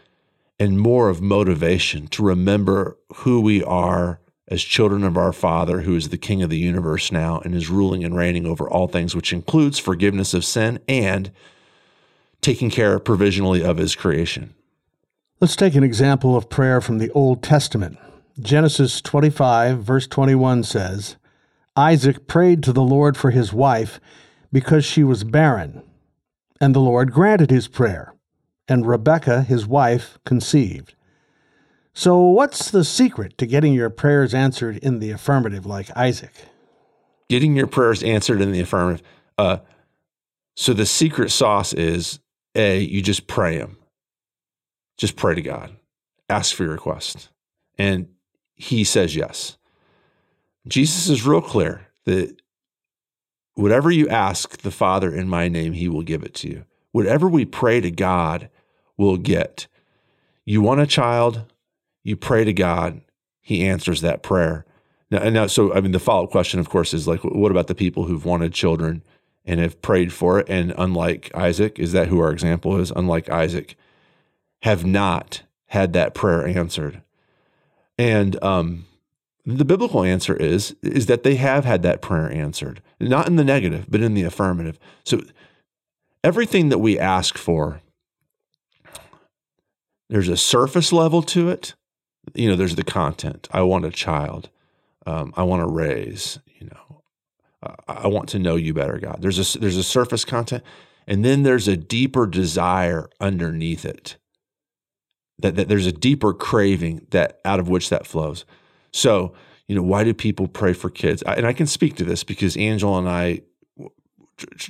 and 0.59 0.77
more 0.77 1.07
of 1.09 1.21
motivation 1.21 2.07
to 2.07 2.23
remember 2.23 2.97
who 3.15 3.39
we 3.39 3.63
are 3.63 4.19
as 4.49 4.61
children 4.61 5.05
of 5.05 5.17
our 5.17 5.31
Father, 5.31 5.81
who 5.81 5.95
is 5.95 6.09
the 6.09 6.17
King 6.17 6.43
of 6.43 6.49
the 6.49 6.57
universe 6.57 7.11
now 7.11 7.39
and 7.39 7.55
is 7.55 7.69
ruling 7.69 8.03
and 8.03 8.15
reigning 8.15 8.45
over 8.45 8.69
all 8.69 8.89
things, 8.89 9.15
which 9.15 9.31
includes 9.31 9.79
forgiveness 9.79 10.33
of 10.33 10.43
sin 10.43 10.79
and 10.87 11.31
taking 12.43 12.69
care 12.69 12.99
provisionally 12.99 13.63
of 13.63 13.77
his 13.77 13.95
creation. 13.95 14.53
Let's 15.39 15.55
take 15.55 15.75
an 15.75 15.83
example 15.83 16.35
of 16.35 16.49
prayer 16.49 16.79
from 16.79 16.99
the 16.99 17.11
Old 17.11 17.41
Testament. 17.41 17.97
Genesis 18.39 19.01
25, 19.01 19.79
verse 19.83 20.07
21 20.07 20.63
says, 20.63 21.17
Isaac 21.75 22.27
prayed 22.27 22.63
to 22.63 22.73
the 22.73 22.83
Lord 22.83 23.17
for 23.17 23.31
his 23.31 23.51
wife 23.51 23.99
because 24.51 24.85
she 24.85 25.03
was 25.03 25.23
barren, 25.23 25.83
and 26.61 26.75
the 26.75 26.79
Lord 26.79 27.11
granted 27.11 27.49
his 27.49 27.67
prayer, 27.67 28.13
and 28.67 28.87
Rebekah, 28.87 29.43
his 29.43 29.65
wife, 29.65 30.19
conceived. 30.25 30.95
So, 31.93 32.19
what's 32.19 32.71
the 32.71 32.83
secret 32.83 33.37
to 33.37 33.45
getting 33.45 33.73
your 33.73 33.89
prayers 33.89 34.33
answered 34.33 34.77
in 34.77 34.99
the 34.99 35.11
affirmative, 35.11 35.65
like 35.65 35.95
Isaac? 35.95 36.33
Getting 37.29 37.55
your 37.55 37.67
prayers 37.67 38.01
answered 38.01 38.41
in 38.41 38.51
the 38.51 38.61
affirmative. 38.61 39.05
Uh, 39.37 39.57
so, 40.55 40.73
the 40.73 40.85
secret 40.87 41.29
sauce 41.29 41.73
is 41.73 42.19
A, 42.55 42.79
you 42.79 43.01
just 43.01 43.27
pray 43.27 43.55
Him. 43.57 43.77
Just 44.97 45.15
pray 45.15 45.35
to 45.35 45.41
God. 45.41 45.75
Ask 46.29 46.55
for 46.55 46.63
your 46.63 46.73
request. 46.73 47.29
And 47.77 48.07
he 48.55 48.83
says 48.83 49.15
yes. 49.15 49.57
Jesus 50.67 51.09
is 51.09 51.25
real 51.25 51.41
clear 51.41 51.87
that 52.05 52.41
whatever 53.55 53.91
you 53.91 54.07
ask 54.07 54.57
the 54.59 54.71
Father 54.71 55.13
in 55.13 55.27
my 55.27 55.47
name, 55.47 55.73
he 55.73 55.89
will 55.89 56.01
give 56.01 56.23
it 56.23 56.33
to 56.35 56.47
you. 56.47 56.65
Whatever 56.91 57.27
we 57.27 57.45
pray 57.45 57.81
to 57.81 57.91
God, 57.91 58.49
we'll 58.97 59.17
get. 59.17 59.67
You 60.45 60.61
want 60.61 60.81
a 60.81 60.87
child, 60.87 61.51
you 62.03 62.15
pray 62.15 62.43
to 62.43 62.53
God, 62.53 63.01
he 63.41 63.65
answers 63.67 64.01
that 64.01 64.23
prayer. 64.23 64.65
Now, 65.09 65.19
and 65.19 65.33
now, 65.33 65.47
so 65.47 65.73
I 65.73 65.81
mean, 65.81 65.91
the 65.91 65.99
follow 65.99 66.25
up 66.25 66.31
question, 66.31 66.59
of 66.59 66.69
course, 66.69 66.93
is 66.93 67.07
like, 67.07 67.23
what 67.23 67.51
about 67.51 67.67
the 67.67 67.75
people 67.75 68.05
who've 68.05 68.25
wanted 68.25 68.53
children 68.53 69.03
and 69.45 69.59
have 69.59 69.81
prayed 69.81 70.13
for 70.13 70.39
it? 70.39 70.49
And 70.49 70.73
unlike 70.77 71.31
Isaac, 71.35 71.79
is 71.79 71.91
that 71.91 72.07
who 72.07 72.19
our 72.19 72.31
example 72.31 72.79
is? 72.79 72.91
Unlike 72.91 73.29
Isaac, 73.29 73.75
have 74.63 74.85
not 74.85 75.43
had 75.67 75.93
that 75.93 76.13
prayer 76.13 76.47
answered. 76.47 77.01
And 77.97 78.41
um, 78.43 78.85
the 79.45 79.65
biblical 79.65 80.03
answer 80.03 80.35
is 80.35 80.75
is 80.81 81.07
that 81.07 81.23
they 81.23 81.35
have 81.35 81.65
had 81.65 81.83
that 81.83 82.01
prayer 82.01 82.31
answered, 82.31 82.81
not 82.99 83.27
in 83.27 83.35
the 83.35 83.43
negative, 83.43 83.85
but 83.89 84.01
in 84.01 84.13
the 84.13 84.23
affirmative. 84.23 84.79
So 85.03 85.21
everything 86.23 86.69
that 86.69 86.79
we 86.79 86.97
ask 86.97 87.37
for, 87.37 87.81
there's 90.09 90.29
a 90.29 90.37
surface 90.37 90.93
level 90.93 91.21
to 91.23 91.49
it. 91.49 91.75
You 92.33 92.49
know, 92.49 92.55
there's 92.55 92.75
the 92.75 92.83
content. 92.83 93.47
I 93.51 93.63
want 93.63 93.85
a 93.85 93.91
child. 93.91 94.49
Um, 95.05 95.33
I 95.35 95.43
want 95.43 95.61
to 95.61 95.67
raise. 95.67 96.39
I 97.87 98.07
want 98.07 98.29
to 98.29 98.39
know 98.39 98.55
you 98.55 98.73
better, 98.73 98.97
God. 98.97 99.17
There's 99.21 99.55
a 99.55 99.59
there's 99.59 99.77
a 99.77 99.83
surface 99.83 100.25
content, 100.25 100.63
and 101.07 101.23
then 101.23 101.43
there's 101.43 101.67
a 101.67 101.77
deeper 101.77 102.27
desire 102.27 103.09
underneath 103.19 103.85
it 103.85 104.17
that, 105.39 105.55
that 105.55 105.67
there's 105.67 105.85
a 105.85 105.91
deeper 105.91 106.33
craving 106.33 107.07
that 107.11 107.39
out 107.45 107.59
of 107.59 107.67
which 107.69 107.89
that 107.89 108.07
flows. 108.07 108.45
So, 108.91 109.33
you 109.67 109.75
know, 109.75 109.83
why 109.83 110.03
do 110.03 110.13
people 110.13 110.47
pray 110.47 110.73
for 110.73 110.89
kids? 110.89 111.23
I, 111.25 111.35
and 111.35 111.45
I 111.45 111.53
can 111.53 111.67
speak 111.67 111.95
to 111.97 112.03
this 112.03 112.23
because 112.23 112.57
Angel 112.57 112.97
and 112.97 113.09
I 113.09 113.41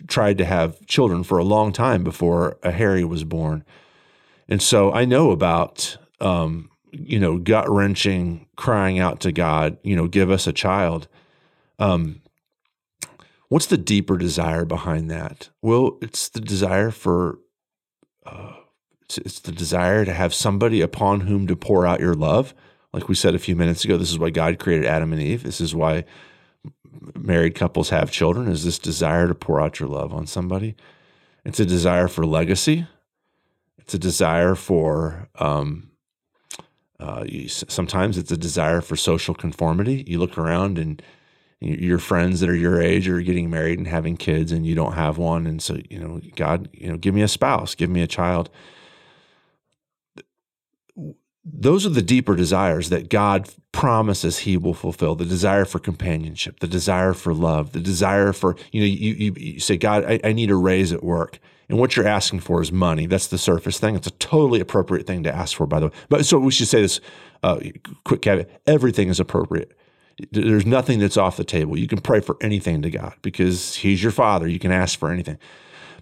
tried 0.07 0.37
to 0.39 0.45
have 0.45 0.85
children 0.87 1.23
for 1.23 1.37
a 1.37 1.43
long 1.43 1.71
time 1.71 2.03
before 2.03 2.57
a 2.63 2.71
Harry 2.71 3.03
was 3.03 3.23
born. 3.23 3.63
And 4.49 4.61
so 4.61 4.91
I 4.91 5.05
know 5.05 5.31
about, 5.31 5.97
um, 6.19 6.69
you 6.91 7.19
know, 7.19 7.37
gut 7.37 7.69
wrenching, 7.69 8.47
crying 8.55 8.99
out 8.99 9.19
to 9.21 9.31
God, 9.31 9.77
you 9.83 9.95
know, 9.95 10.07
give 10.07 10.29
us 10.29 10.47
a 10.47 10.53
child. 10.53 11.07
Um, 11.79 12.21
what's 13.53 13.67
the 13.67 13.77
deeper 13.77 14.17
desire 14.17 14.65
behind 14.65 15.11
that? 15.11 15.49
Well, 15.61 15.99
it's 16.01 16.27
the 16.27 16.41
desire 16.41 16.89
for 16.89 17.37
uh, 18.25 18.53
it's, 19.03 19.19
it's 19.19 19.39
the 19.41 19.51
desire 19.51 20.05
to 20.05 20.11
have 20.11 20.33
somebody 20.33 20.81
upon 20.81 21.21
whom 21.21 21.45
to 21.45 21.55
pour 21.55 21.85
out 21.85 21.99
your 21.99 22.15
love. 22.15 22.55
Like 22.93 23.07
we 23.07 23.13
said 23.13 23.35
a 23.35 23.39
few 23.39 23.55
minutes 23.55 23.85
ago, 23.85 23.95
this 23.95 24.09
is 24.09 24.17
why 24.17 24.31
God 24.31 24.57
created 24.57 24.87
Adam 24.87 25.13
and 25.13 25.21
Eve. 25.21 25.43
This 25.43 25.61
is 25.61 25.75
why 25.75 26.03
married 27.15 27.53
couples 27.53 27.89
have 27.89 28.09
children 28.09 28.47
is 28.47 28.65
this 28.65 28.79
desire 28.79 29.27
to 29.27 29.35
pour 29.35 29.61
out 29.61 29.79
your 29.79 29.89
love 29.89 30.11
on 30.13 30.25
somebody. 30.25 30.75
It's 31.45 31.59
a 31.59 31.65
desire 31.65 32.07
for 32.07 32.25
legacy. 32.25 32.87
It's 33.77 33.93
a 33.93 33.99
desire 33.99 34.55
for 34.55 35.29
um, 35.37 35.91
uh, 36.99 37.23
you, 37.27 37.47
sometimes 37.49 38.17
it's 38.17 38.31
a 38.31 38.37
desire 38.37 38.81
for 38.81 38.95
social 38.95 39.35
conformity. 39.35 40.05
You 40.07 40.17
look 40.17 40.39
around 40.39 40.79
and 40.79 41.03
your 41.63 41.99
friends 41.99 42.39
that 42.39 42.49
are 42.49 42.55
your 42.55 42.81
age 42.81 43.07
are 43.07 43.21
getting 43.21 43.49
married 43.49 43.77
and 43.79 43.87
having 43.87 44.17
kids, 44.17 44.51
and 44.51 44.65
you 44.65 44.75
don't 44.75 44.93
have 44.93 45.17
one, 45.17 45.47
and 45.47 45.61
so 45.61 45.77
you 45.89 45.99
know, 45.99 46.21
God, 46.35 46.69
you 46.73 46.87
know, 46.87 46.97
give 46.97 47.13
me 47.13 47.21
a 47.21 47.27
spouse, 47.27 47.75
give 47.75 47.89
me 47.89 48.01
a 48.01 48.07
child 48.07 48.49
those 51.45 51.85
are 51.85 51.89
the 51.89 52.01
deeper 52.01 52.35
desires 52.35 52.89
that 52.89 53.09
God 53.09 53.49
promises 53.71 54.39
He 54.39 54.55
will 54.55 54.73
fulfill 54.73 55.15
the 55.15 55.25
desire 55.25 55.65
for 55.65 55.79
companionship, 55.79 56.59
the 56.59 56.67
desire 56.67 57.13
for 57.13 57.33
love, 57.33 57.73
the 57.73 57.79
desire 57.79 58.31
for, 58.31 58.55
you 58.71 58.81
know, 58.81 58.87
you, 58.87 59.13
you, 59.13 59.33
you 59.35 59.59
say, 59.59 59.77
God, 59.77 60.05
I, 60.05 60.19
I, 60.23 60.31
need 60.31 60.51
a 60.51 60.55
raise 60.55 60.93
at 60.93 61.03
work. 61.03 61.39
And 61.67 61.79
what 61.79 61.95
you're 61.95 62.07
asking 62.07 62.41
for 62.41 62.61
is 62.61 62.71
money. 62.71 63.07
That's 63.07 63.27
the 63.27 63.37
surface 63.37 63.79
thing. 63.79 63.95
It's 63.95 64.07
a 64.07 64.11
totally 64.11 64.61
appropriate 64.61 65.05
thing 65.05 65.23
to 65.23 65.35
ask 65.35 65.57
for, 65.57 65.65
by 65.65 65.79
the 65.79 65.87
way. 65.87 65.93
But 66.07 66.25
so 66.25 66.39
we 66.39 66.51
should 66.51 66.67
say 66.67 66.81
this 66.81 67.01
uh, 67.41 67.59
quick 68.05 68.21
caveat 68.21 68.49
everything 68.65 69.09
is 69.09 69.19
appropriate. 69.19 69.75
There's 70.31 70.65
nothing 70.65 70.99
that's 70.99 71.17
off 71.17 71.37
the 71.37 71.43
table. 71.43 71.77
You 71.77 71.87
can 71.87 72.01
pray 72.01 72.19
for 72.19 72.37
anything 72.41 72.81
to 72.83 72.89
God 72.89 73.15
because 73.21 73.75
He's 73.75 74.01
your 74.01 74.11
Father. 74.11 74.47
You 74.47 74.59
can 74.59 74.71
ask 74.71 74.97
for 74.97 75.11
anything. 75.11 75.37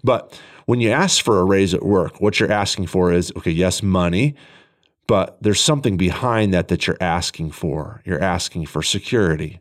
But 0.04 0.38
when 0.66 0.80
you 0.80 0.90
ask 0.90 1.24
for 1.24 1.40
a 1.40 1.44
raise 1.44 1.74
at 1.74 1.82
work, 1.82 2.20
what 2.20 2.38
you're 2.38 2.52
asking 2.52 2.86
for 2.86 3.12
is 3.12 3.32
okay, 3.36 3.50
yes, 3.50 3.82
money 3.82 4.36
but 5.06 5.36
there's 5.40 5.60
something 5.60 5.96
behind 5.96 6.54
that 6.54 6.68
that 6.68 6.86
you're 6.86 6.98
asking 7.00 7.50
for. 7.50 8.02
You're 8.04 8.22
asking 8.22 8.66
for 8.66 8.82
security. 8.82 9.60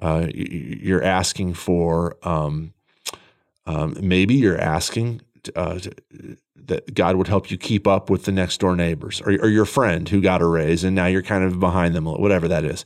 Uh, 0.00 0.26
you're 0.34 1.02
asking 1.02 1.54
for 1.54 2.16
um, 2.22 2.72
um, 3.66 3.96
maybe 4.00 4.34
you're 4.34 4.60
asking 4.60 5.22
uh, 5.56 5.78
that 6.56 6.94
God 6.94 7.16
would 7.16 7.28
help 7.28 7.50
you 7.50 7.56
keep 7.56 7.86
up 7.86 8.10
with 8.10 8.24
the 8.24 8.32
next 8.32 8.58
door 8.58 8.76
neighbors 8.76 9.20
or, 9.22 9.32
or 9.40 9.48
your 9.48 9.64
friend 9.64 10.08
who 10.08 10.20
got 10.20 10.42
a 10.42 10.46
raise 10.46 10.84
and 10.84 10.94
now 10.94 11.06
you're 11.06 11.22
kind 11.22 11.44
of 11.44 11.58
behind 11.58 11.94
them, 11.94 12.04
whatever 12.04 12.46
that 12.48 12.64
is. 12.64 12.84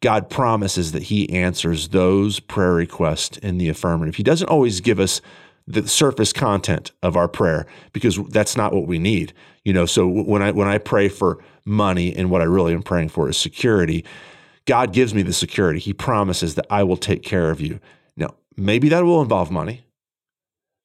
God 0.00 0.30
promises 0.30 0.92
that 0.92 1.04
He 1.04 1.28
answers 1.30 1.88
those 1.88 2.40
prayer 2.40 2.72
requests 2.72 3.36
in 3.38 3.58
the 3.58 3.68
affirmative. 3.68 4.16
He 4.16 4.22
doesn't 4.22 4.48
always 4.48 4.80
give 4.80 4.98
us 4.98 5.20
the 5.66 5.86
surface 5.86 6.32
content 6.32 6.92
of 7.02 7.16
our 7.16 7.28
prayer 7.28 7.66
because 7.92 8.18
that's 8.28 8.56
not 8.56 8.72
what 8.72 8.86
we 8.86 8.98
need. 8.98 9.32
You 9.64 9.72
know, 9.72 9.86
so 9.86 10.06
when 10.06 10.42
I 10.42 10.50
when 10.52 10.68
I 10.68 10.78
pray 10.78 11.08
for 11.08 11.42
money 11.64 12.14
and 12.16 12.30
what 12.30 12.40
I 12.40 12.44
really 12.44 12.72
am 12.72 12.82
praying 12.82 13.10
for 13.10 13.28
is 13.28 13.36
security, 13.36 14.04
God 14.64 14.92
gives 14.92 15.14
me 15.14 15.22
the 15.22 15.32
security. 15.32 15.78
He 15.78 15.92
promises 15.92 16.54
that 16.54 16.66
I 16.70 16.82
will 16.82 16.96
take 16.96 17.22
care 17.22 17.50
of 17.50 17.60
you. 17.60 17.78
Now, 18.16 18.34
maybe 18.56 18.88
that 18.88 19.04
will 19.04 19.22
involve 19.22 19.50
money. 19.50 19.84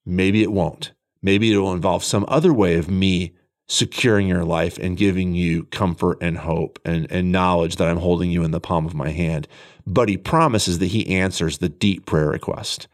Maybe 0.05 0.43
it 0.43 0.51
won't. 0.51 0.91
Maybe 1.21 1.51
it 1.51 1.57
will 1.57 1.73
involve 1.73 2.03
some 2.03 2.25
other 2.27 2.53
way 2.53 2.75
of 2.75 2.89
me 2.89 3.33
securing 3.67 4.27
your 4.27 4.43
life 4.43 4.77
and 4.77 4.97
giving 4.97 5.33
you 5.33 5.63
comfort 5.65 6.17
and 6.21 6.37
hope 6.37 6.79
and, 6.85 7.11
and 7.11 7.31
knowledge 7.31 7.77
that 7.77 7.87
I'm 7.87 7.97
holding 7.97 8.29
you 8.31 8.43
in 8.43 8.51
the 8.51 8.59
palm 8.59 8.85
of 8.85 8.93
my 8.93 9.09
hand. 9.09 9.47
But 9.87 10.09
he 10.09 10.17
promises 10.17 10.79
that 10.79 10.87
he 10.87 11.07
answers 11.15 11.57
the 11.57 11.69
deep 11.69 12.05
prayer 12.05 12.29
request. 12.29 12.87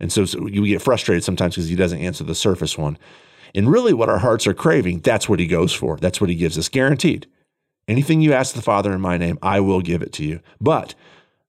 And 0.00 0.12
so, 0.12 0.24
so 0.24 0.46
you 0.46 0.66
get 0.66 0.82
frustrated 0.82 1.24
sometimes 1.24 1.54
because 1.54 1.68
he 1.68 1.76
doesn't 1.76 2.00
answer 2.00 2.24
the 2.24 2.34
surface 2.34 2.76
one. 2.78 2.98
And 3.54 3.70
really, 3.70 3.92
what 3.92 4.08
our 4.08 4.18
hearts 4.18 4.46
are 4.46 4.54
craving, 4.54 5.00
that's 5.00 5.28
what 5.28 5.38
he 5.38 5.46
goes 5.46 5.72
for. 5.72 5.96
That's 5.96 6.20
what 6.20 6.30
he 6.30 6.36
gives 6.36 6.58
us, 6.58 6.68
guaranteed. 6.68 7.28
Anything 7.86 8.20
you 8.20 8.32
ask 8.32 8.54
the 8.54 8.62
Father 8.62 8.92
in 8.92 9.00
my 9.00 9.16
name, 9.16 9.38
I 9.42 9.60
will 9.60 9.80
give 9.80 10.02
it 10.02 10.12
to 10.14 10.24
you. 10.24 10.40
But 10.60 10.94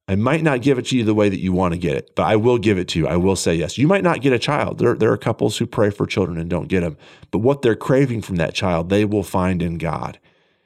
I 0.08 0.15
might 0.15 0.44
not 0.44 0.62
give 0.62 0.78
it 0.78 0.86
to 0.88 0.98
you 0.98 1.04
the 1.04 1.15
way 1.15 1.30
that 1.30 1.39
you 1.39 1.52
want 1.52 1.74
to 1.74 1.80
get 1.80 1.98
it, 1.98 2.15
but 2.15 2.24
I 2.24 2.36
will 2.36 2.60
give 2.60 2.78
it 2.78 2.88
to 2.89 3.00
you. 3.00 3.08
I 3.08 3.18
will 3.18 3.36
say 3.36 3.56
yes. 3.56 3.78
You 3.78 3.88
might 3.88 4.04
not 4.04 4.22
get 4.22 4.34
a 4.34 4.39
child. 4.39 4.78
There, 4.78 4.94
there 4.94 5.12
are 5.12 5.18
couples 5.18 5.58
who 5.58 5.65
pray 5.65 5.89
for 5.89 6.06
children 6.06 6.38
and 6.38 6.50
don't 6.50 6.68
get 6.68 6.82
them, 6.82 6.98
but 7.32 7.39
what 7.39 7.63
they're 7.63 7.76
craving 7.76 8.22
from 8.22 8.36
that 8.36 8.54
child, 8.54 8.89
they 8.89 9.04
will 9.04 9.24
find 9.24 9.63
in 9.63 9.80
God. 9.80 10.20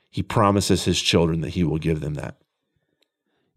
He 0.09 0.21
promises 0.21 0.83
his 0.83 1.01
children 1.01 1.39
that 1.41 1.51
he 1.51 1.63
will 1.63 1.77
give 1.77 2.01
them 2.01 2.15
that. 2.15 2.35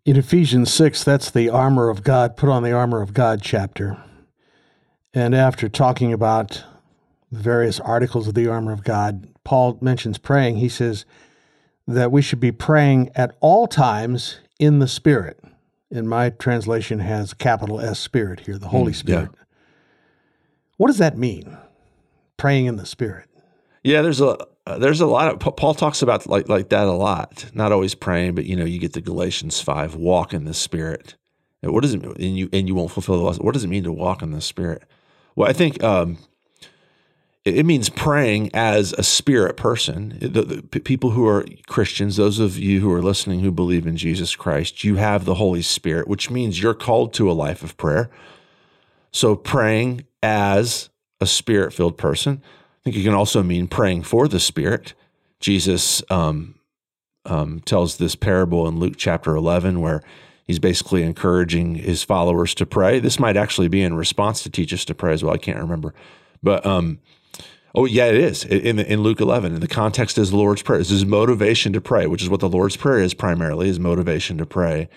In 0.04 0.16
Ephesians 0.16 0.72
6, 0.72 1.02
that's 1.02 1.30
the 1.30 1.48
armor 1.48 1.88
of 1.88 2.04
God, 2.04 2.36
put 2.36 2.48
on 2.48 2.62
the 2.62 2.72
armor 2.72 3.02
of 3.02 3.14
God 3.14 3.42
chapter. 3.42 4.00
And 5.14 5.34
after 5.34 5.68
talking 5.68 6.12
about 6.12 6.62
the 7.30 7.40
various 7.40 7.80
articles 7.80 8.28
of 8.28 8.34
the 8.34 8.46
armor 8.46 8.72
of 8.72 8.84
God, 8.84 9.28
Paul 9.42 9.78
mentions 9.80 10.18
praying. 10.18 10.56
He 10.56 10.68
says 10.68 11.04
that 11.88 12.12
we 12.12 12.22
should 12.22 12.40
be 12.40 12.52
praying 12.52 13.10
at 13.16 13.36
all 13.40 13.66
times 13.66 14.38
in 14.60 14.78
the 14.78 14.88
Spirit 14.88 15.42
and 15.92 16.08
my 16.08 16.30
translation 16.30 16.98
has 17.00 17.34
capital 17.34 17.80
S 17.80 17.98
Spirit 17.98 18.40
here, 18.40 18.58
the 18.58 18.68
Holy 18.68 18.92
mm, 18.92 18.96
Spirit. 18.96 19.30
Yeah. 19.32 19.44
What 20.78 20.88
does 20.88 20.98
that 20.98 21.16
mean? 21.16 21.56
Praying 22.36 22.66
in 22.66 22.76
the 22.76 22.86
Spirit. 22.86 23.28
Yeah, 23.84 24.02
there's 24.02 24.20
a 24.20 24.38
uh, 24.66 24.78
there's 24.78 25.00
a 25.00 25.06
lot 25.06 25.32
of 25.32 25.56
Paul 25.56 25.74
talks 25.74 26.02
about 26.02 26.26
like 26.26 26.48
like 26.48 26.70
that 26.70 26.86
a 26.86 26.92
lot. 26.92 27.46
Not 27.52 27.72
always 27.72 27.94
praying, 27.94 28.34
but 28.34 28.46
you 28.46 28.56
know, 28.56 28.64
you 28.64 28.78
get 28.78 28.92
the 28.92 29.00
Galatians 29.00 29.60
five, 29.60 29.94
walk 29.94 30.32
in 30.32 30.44
the 30.44 30.54
Spirit. 30.54 31.16
And 31.62 31.72
what 31.72 31.82
does 31.82 31.94
it 31.94 32.02
mean? 32.02 32.14
And 32.18 32.36
you 32.36 32.48
and 32.52 32.66
you 32.66 32.74
won't 32.74 32.90
fulfill 32.90 33.18
the 33.18 33.22
laws. 33.22 33.38
What 33.38 33.54
does 33.54 33.64
it 33.64 33.68
mean 33.68 33.84
to 33.84 33.92
walk 33.92 34.22
in 34.22 34.32
the 34.32 34.40
Spirit? 34.40 34.84
Well, 35.36 35.48
I 35.48 35.52
think 35.52 35.82
um, 35.82 36.18
it 37.44 37.66
means 37.66 37.88
praying 37.88 38.50
as 38.54 38.92
a 38.92 39.02
spirit 39.02 39.56
person. 39.56 40.16
The, 40.20 40.42
the, 40.42 40.80
people 40.80 41.10
who 41.10 41.26
are 41.26 41.44
Christians, 41.66 42.16
those 42.16 42.38
of 42.38 42.56
you 42.56 42.80
who 42.80 42.92
are 42.92 43.02
listening 43.02 43.40
who 43.40 43.50
believe 43.50 43.86
in 43.86 43.96
Jesus 43.96 44.36
Christ, 44.36 44.84
you 44.84 44.96
have 44.96 45.24
the 45.24 45.34
Holy 45.34 45.62
Spirit, 45.62 46.06
which 46.06 46.30
means 46.30 46.62
you're 46.62 46.72
called 46.72 47.12
to 47.14 47.30
a 47.30 47.32
life 47.32 47.64
of 47.64 47.76
prayer. 47.76 48.10
So 49.10 49.34
praying 49.34 50.06
as 50.22 50.88
a 51.20 51.26
spirit 51.26 51.72
filled 51.72 51.98
person. 51.98 52.42
I 52.44 52.78
think 52.84 52.96
it 52.96 53.02
can 53.02 53.14
also 53.14 53.42
mean 53.42 53.68
praying 53.68 54.02
for 54.02 54.28
the 54.28 54.40
Spirit. 54.40 54.94
Jesus 55.40 56.02
um, 56.10 56.56
um, 57.24 57.60
tells 57.60 57.96
this 57.96 58.14
parable 58.14 58.66
in 58.68 58.78
Luke 58.78 58.94
chapter 58.96 59.36
11 59.36 59.80
where 59.80 60.02
he's 60.44 60.58
basically 60.58 61.02
encouraging 61.02 61.76
his 61.76 62.02
followers 62.02 62.54
to 62.56 62.66
pray. 62.66 63.00
This 63.00 63.18
might 63.18 63.36
actually 63.36 63.68
be 63.68 63.82
in 63.82 63.94
response 63.94 64.42
to 64.42 64.50
teach 64.50 64.72
us 64.72 64.84
to 64.86 64.94
pray 64.94 65.12
as 65.12 65.22
well. 65.22 65.34
I 65.34 65.38
can't 65.38 65.58
remember. 65.58 65.94
But 66.42 66.66
um, 66.66 66.98
Oh, 67.74 67.86
yeah, 67.86 68.06
it 68.06 68.16
is 68.16 68.44
in 68.44 68.78
in 68.78 69.02
Luke 69.02 69.20
11. 69.20 69.54
And 69.54 69.62
the 69.62 69.68
context 69.68 70.18
is 70.18 70.30
the 70.30 70.36
Lord's 70.36 70.62
Prayer. 70.62 70.78
This 70.78 70.90
is 70.90 71.06
motivation 71.06 71.72
to 71.72 71.80
pray, 71.80 72.06
which 72.06 72.22
is 72.22 72.28
what 72.28 72.40
the 72.40 72.48
Lord's 72.48 72.76
Prayer 72.76 72.98
is 72.98 73.14
primarily, 73.14 73.68
is 73.68 73.80
motivation 73.80 74.36
to 74.38 74.46
pray. 74.46 74.88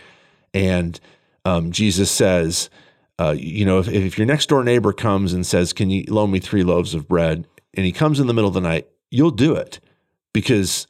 And 0.53 0.99
um, 1.45 1.71
Jesus 1.71 2.11
says, 2.11 2.69
uh, 3.17 3.35
you 3.37 3.65
know, 3.65 3.79
if, 3.79 3.87
if 3.87 4.17
your 4.17 4.27
next 4.27 4.49
door 4.49 4.63
neighbor 4.63 4.91
comes 4.91 5.31
and 5.31 5.45
says, 5.45 5.71
"Can 5.71 5.89
you 5.89 6.03
loan 6.09 6.31
me 6.31 6.39
three 6.39 6.63
loaves 6.63 6.93
of 6.93 7.07
bread?" 7.07 7.47
and 7.73 7.85
he 7.85 7.91
comes 7.91 8.19
in 8.19 8.27
the 8.27 8.33
middle 8.33 8.47
of 8.47 8.53
the 8.53 8.61
night, 8.61 8.87
you'll 9.11 9.31
do 9.31 9.53
it 9.55 9.79
because 10.33 10.87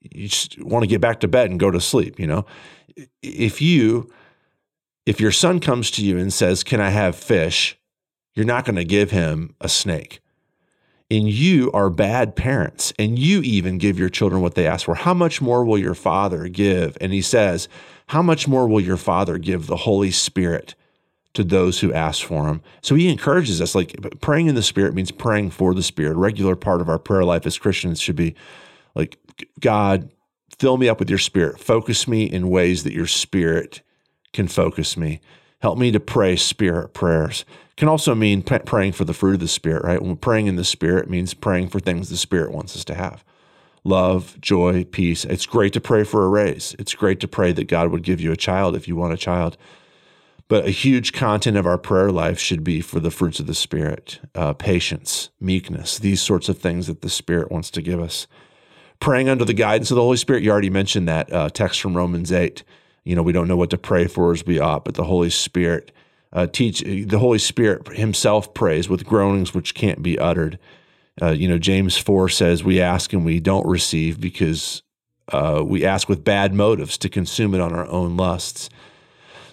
you 0.00 0.28
just 0.28 0.60
want 0.62 0.82
to 0.82 0.86
get 0.86 1.00
back 1.00 1.20
to 1.20 1.28
bed 1.28 1.50
and 1.50 1.60
go 1.60 1.70
to 1.70 1.80
sleep. 1.80 2.18
You 2.18 2.26
know, 2.26 2.46
if 3.22 3.62
you 3.62 4.10
if 5.06 5.20
your 5.20 5.32
son 5.32 5.60
comes 5.60 5.90
to 5.92 6.04
you 6.04 6.18
and 6.18 6.32
says, 6.32 6.62
"Can 6.62 6.80
I 6.80 6.90
have 6.90 7.16
fish?" 7.16 7.78
you're 8.34 8.44
not 8.44 8.66
going 8.66 8.76
to 8.76 8.84
give 8.84 9.10
him 9.10 9.54
a 9.62 9.68
snake 9.68 10.20
and 11.10 11.28
you 11.28 11.70
are 11.72 11.90
bad 11.90 12.34
parents 12.34 12.92
and 12.98 13.18
you 13.18 13.40
even 13.42 13.78
give 13.78 13.98
your 13.98 14.08
children 14.08 14.42
what 14.42 14.54
they 14.54 14.66
ask 14.66 14.86
for, 14.86 14.94
how 14.94 15.14
much 15.14 15.40
more 15.40 15.64
will 15.64 15.78
your 15.78 15.94
Father 15.94 16.48
give? 16.48 16.96
And 17.00 17.12
he 17.12 17.22
says, 17.22 17.68
How 18.08 18.22
much 18.22 18.48
more 18.48 18.66
will 18.66 18.80
your 18.80 18.96
Father 18.96 19.38
give 19.38 19.66
the 19.66 19.76
Holy 19.76 20.10
Spirit 20.10 20.74
to 21.34 21.44
those 21.44 21.80
who 21.80 21.92
ask 21.92 22.24
for 22.24 22.48
him? 22.48 22.62
So 22.82 22.94
he 22.94 23.08
encourages 23.08 23.60
us 23.60 23.74
like 23.74 23.94
praying 24.20 24.48
in 24.48 24.54
the 24.54 24.62
Spirit 24.62 24.94
means 24.94 25.10
praying 25.10 25.50
for 25.50 25.74
the 25.74 25.82
Spirit. 25.82 26.16
A 26.16 26.18
regular 26.18 26.56
part 26.56 26.80
of 26.80 26.88
our 26.88 26.98
prayer 26.98 27.24
life 27.24 27.46
as 27.46 27.58
Christians 27.58 28.00
should 28.00 28.16
be 28.16 28.34
like, 28.94 29.18
God, 29.60 30.10
fill 30.58 30.76
me 30.76 30.88
up 30.88 30.98
with 30.98 31.10
your 31.10 31.18
Spirit, 31.18 31.60
focus 31.60 32.08
me 32.08 32.24
in 32.24 32.48
ways 32.48 32.82
that 32.82 32.94
your 32.94 33.06
Spirit 33.06 33.82
can 34.32 34.48
focus 34.48 34.96
me. 34.96 35.20
Help 35.60 35.78
me 35.78 35.90
to 35.90 36.00
pray 36.00 36.36
spirit 36.36 36.92
prayers. 36.92 37.44
Can 37.76 37.88
also 37.88 38.14
mean 38.14 38.42
praying 38.42 38.92
for 38.92 39.04
the 39.04 39.12
fruit 39.12 39.34
of 39.34 39.40
the 39.40 39.48
Spirit, 39.48 39.84
right? 39.84 40.00
When 40.00 40.10
we're 40.10 40.16
praying 40.16 40.46
in 40.46 40.56
the 40.56 40.64
Spirit 40.64 41.10
means 41.10 41.34
praying 41.34 41.68
for 41.68 41.78
things 41.78 42.08
the 42.08 42.16
Spirit 42.16 42.52
wants 42.52 42.74
us 42.74 42.84
to 42.86 42.94
have 42.94 43.24
love, 43.84 44.36
joy, 44.40 44.82
peace. 44.84 45.24
It's 45.24 45.46
great 45.46 45.72
to 45.74 45.80
pray 45.80 46.02
for 46.02 46.24
a 46.24 46.28
raise. 46.28 46.74
It's 46.76 46.94
great 46.94 47.20
to 47.20 47.28
pray 47.28 47.52
that 47.52 47.68
God 47.68 47.92
would 47.92 48.02
give 48.02 48.20
you 48.20 48.32
a 48.32 48.36
child 48.36 48.74
if 48.74 48.88
you 48.88 48.96
want 48.96 49.12
a 49.12 49.16
child. 49.16 49.56
But 50.48 50.66
a 50.66 50.70
huge 50.70 51.12
content 51.12 51.56
of 51.56 51.66
our 51.66 51.78
prayer 51.78 52.10
life 52.10 52.40
should 52.40 52.64
be 52.64 52.80
for 52.80 52.98
the 52.98 53.12
fruits 53.12 53.38
of 53.38 53.46
the 53.46 53.54
Spirit 53.54 54.20
uh, 54.34 54.54
patience, 54.54 55.30
meekness, 55.40 55.98
these 55.98 56.20
sorts 56.20 56.48
of 56.48 56.58
things 56.58 56.88
that 56.88 57.02
the 57.02 57.08
Spirit 57.08 57.52
wants 57.52 57.70
to 57.72 57.82
give 57.82 58.00
us. 58.00 58.26
Praying 58.98 59.28
under 59.28 59.44
the 59.44 59.54
guidance 59.54 59.92
of 59.92 59.96
the 59.96 60.02
Holy 60.02 60.16
Spirit, 60.16 60.42
you 60.42 60.50
already 60.50 60.70
mentioned 60.70 61.06
that 61.08 61.32
uh, 61.32 61.48
text 61.50 61.80
from 61.80 61.96
Romans 61.96 62.32
8 62.32 62.64
you 63.06 63.14
know, 63.14 63.22
we 63.22 63.32
don't 63.32 63.46
know 63.46 63.56
what 63.56 63.70
to 63.70 63.78
pray 63.78 64.08
for 64.08 64.32
as 64.32 64.44
we 64.44 64.58
ought, 64.58 64.84
but 64.84 64.96
the 64.96 65.04
Holy 65.04 65.30
Spirit 65.30 65.92
uh, 66.36 66.46
teach. 66.46 66.80
The 66.80 67.18
Holy 67.18 67.38
Spirit 67.38 67.88
Himself 67.96 68.54
prays 68.54 68.88
with 68.88 69.06
groanings 69.06 69.54
which 69.54 69.74
can't 69.74 70.02
be 70.02 70.18
uttered. 70.18 70.58
Uh, 71.20 71.30
you 71.30 71.48
know, 71.48 71.58
James 71.58 71.96
four 71.96 72.28
says 72.28 72.62
we 72.62 72.80
ask 72.80 73.12
and 73.12 73.24
we 73.24 73.40
don't 73.40 73.66
receive 73.66 74.20
because 74.20 74.82
uh, 75.32 75.62
we 75.64 75.84
ask 75.84 76.08
with 76.08 76.22
bad 76.22 76.54
motives 76.54 76.98
to 76.98 77.08
consume 77.08 77.54
it 77.54 77.60
on 77.60 77.72
our 77.72 77.86
own 77.88 78.16
lusts. 78.16 78.68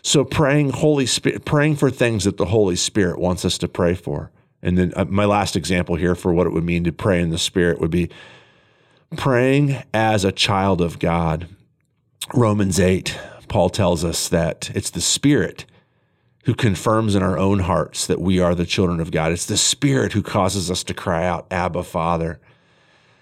So 0.01 0.25
praying 0.25 0.71
Holy 0.71 1.05
Spirit, 1.05 1.45
praying 1.45 1.77
for 1.77 1.89
things 1.89 2.25
that 2.25 2.35
the 2.35 2.45
Holy 2.45 2.75
Spirit 2.75 3.17
wants 3.17 3.45
us 3.45 3.57
to 3.59 3.69
pray 3.69 3.95
for. 3.95 4.29
And 4.61 4.77
then 4.77 4.93
uh, 4.97 5.05
my 5.05 5.25
last 5.25 5.55
example 5.55 5.95
here 5.95 6.15
for 6.15 6.33
what 6.33 6.45
it 6.45 6.51
would 6.51 6.65
mean 6.65 6.83
to 6.83 6.91
pray 6.91 7.21
in 7.21 7.29
the 7.29 7.37
Spirit 7.37 7.79
would 7.79 7.91
be 7.91 8.09
praying 9.15 9.81
as 9.93 10.25
a 10.25 10.33
child 10.33 10.81
of 10.81 10.99
God. 10.99 11.47
Romans 12.33 12.79
8, 12.79 13.17
Paul 13.47 13.69
tells 13.69 14.03
us 14.03 14.27
that 14.27 14.69
it's 14.75 14.89
the 14.89 15.01
Spirit 15.01 15.65
who 16.43 16.53
confirms 16.53 17.15
in 17.15 17.23
our 17.23 17.37
own 17.37 17.59
hearts 17.59 18.05
that 18.07 18.19
we 18.19 18.39
are 18.39 18.53
the 18.53 18.65
children 18.65 18.99
of 18.99 19.11
God. 19.11 19.31
It's 19.31 19.45
the 19.45 19.57
Spirit 19.57 20.13
who 20.13 20.21
causes 20.21 20.69
us 20.69 20.83
to 20.85 20.93
cry 20.93 21.25
out, 21.25 21.47
Abba, 21.51 21.83
Father. 21.83 22.39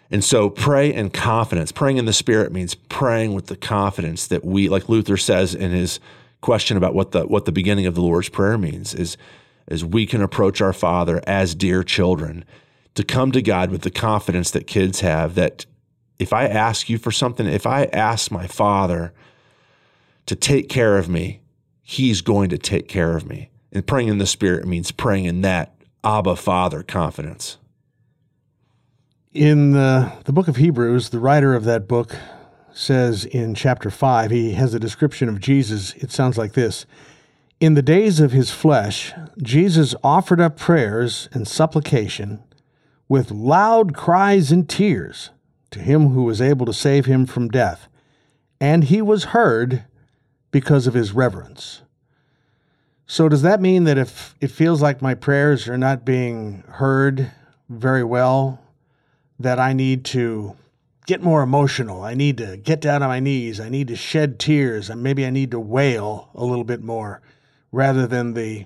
And 0.09 0.23
so 0.23 0.49
pray 0.49 0.93
in 0.93 1.09
confidence. 1.11 1.71
Praying 1.71 1.97
in 1.97 2.05
the 2.05 2.13
Spirit 2.13 2.51
means 2.51 2.75
praying 2.75 3.33
with 3.33 3.45
the 3.45 3.55
confidence 3.55 4.27
that 4.27 4.43
we, 4.43 4.69
like 4.69 4.89
Luther 4.89 5.17
says 5.17 5.55
in 5.55 5.71
his 5.71 5.99
question 6.41 6.75
about 6.75 6.95
what 6.95 7.11
the 7.11 7.25
what 7.27 7.45
the 7.45 7.51
beginning 7.51 7.85
of 7.85 7.95
the 7.95 8.01
Lord's 8.01 8.27
Prayer 8.27 8.57
means, 8.57 8.93
is 8.93 9.15
is 9.67 9.85
we 9.85 10.05
can 10.05 10.21
approach 10.21 10.59
our 10.59 10.73
Father 10.73 11.21
as 11.27 11.55
dear 11.55 11.83
children, 11.83 12.43
to 12.95 13.03
come 13.03 13.31
to 13.31 13.41
God 13.41 13.69
with 13.69 13.83
the 13.83 13.91
confidence 13.91 14.51
that 14.51 14.67
kids 14.67 14.99
have 15.01 15.35
that 15.35 15.65
if 16.19 16.33
I 16.33 16.45
ask 16.45 16.89
you 16.89 16.97
for 16.97 17.11
something, 17.11 17.47
if 17.47 17.65
I 17.65 17.85
ask 17.85 18.31
my 18.31 18.47
Father 18.47 19.13
to 20.25 20.35
take 20.35 20.69
care 20.69 20.97
of 20.97 21.07
me, 21.07 21.40
He's 21.91 22.21
going 22.21 22.49
to 22.51 22.57
take 22.57 22.87
care 22.87 23.17
of 23.17 23.27
me. 23.27 23.49
And 23.73 23.85
praying 23.85 24.07
in 24.07 24.17
the 24.17 24.25
Spirit 24.25 24.65
means 24.65 24.93
praying 24.93 25.25
in 25.25 25.41
that 25.41 25.75
Abba 26.05 26.37
Father 26.37 26.83
confidence. 26.83 27.57
In 29.33 29.73
the, 29.73 30.13
the 30.23 30.31
book 30.31 30.47
of 30.47 30.55
Hebrews, 30.55 31.09
the 31.09 31.19
writer 31.19 31.53
of 31.53 31.65
that 31.65 31.89
book 31.89 32.15
says 32.71 33.25
in 33.25 33.55
chapter 33.55 33.89
5, 33.89 34.31
he 34.31 34.53
has 34.53 34.73
a 34.73 34.79
description 34.79 35.27
of 35.27 35.41
Jesus. 35.41 35.93
It 35.95 36.13
sounds 36.13 36.37
like 36.37 36.53
this 36.53 36.85
In 37.59 37.73
the 37.73 37.81
days 37.81 38.21
of 38.21 38.31
his 38.31 38.51
flesh, 38.51 39.11
Jesus 39.43 39.93
offered 40.01 40.39
up 40.39 40.57
prayers 40.57 41.27
and 41.33 41.45
supplication 41.45 42.41
with 43.09 43.31
loud 43.31 43.93
cries 43.93 44.49
and 44.49 44.69
tears 44.69 45.31
to 45.71 45.79
him 45.79 46.11
who 46.11 46.23
was 46.23 46.39
able 46.41 46.65
to 46.67 46.73
save 46.73 47.05
him 47.05 47.25
from 47.25 47.49
death. 47.49 47.89
And 48.61 48.85
he 48.85 49.01
was 49.01 49.25
heard 49.35 49.83
because 50.51 50.87
of 50.87 50.93
his 50.93 51.13
reverence. 51.13 51.81
So, 53.07 53.27
does 53.27 53.41
that 53.41 53.59
mean 53.59 53.83
that 53.85 53.97
if 53.97 54.35
it 54.39 54.51
feels 54.51 54.81
like 54.81 55.01
my 55.01 55.15
prayers 55.15 55.67
are 55.67 55.77
not 55.77 56.05
being 56.05 56.63
heard 56.67 57.31
very 57.67 58.03
well, 58.03 58.61
that 59.39 59.59
I 59.59 59.73
need 59.73 60.05
to 60.05 60.55
get 61.07 61.21
more 61.21 61.41
emotional? 61.41 62.03
I 62.03 62.13
need 62.13 62.37
to 62.37 62.57
get 62.57 62.79
down 62.79 63.03
on 63.03 63.09
my 63.09 63.19
knees. 63.19 63.59
I 63.59 63.69
need 63.69 63.89
to 63.89 63.95
shed 63.95 64.39
tears. 64.39 64.89
And 64.89 65.03
maybe 65.03 65.25
I 65.25 65.29
need 65.29 65.51
to 65.51 65.59
wail 65.59 66.29
a 66.33 66.45
little 66.45 66.63
bit 66.63 66.81
more 66.81 67.21
rather 67.71 68.07
than 68.07 68.33
the 68.33 68.65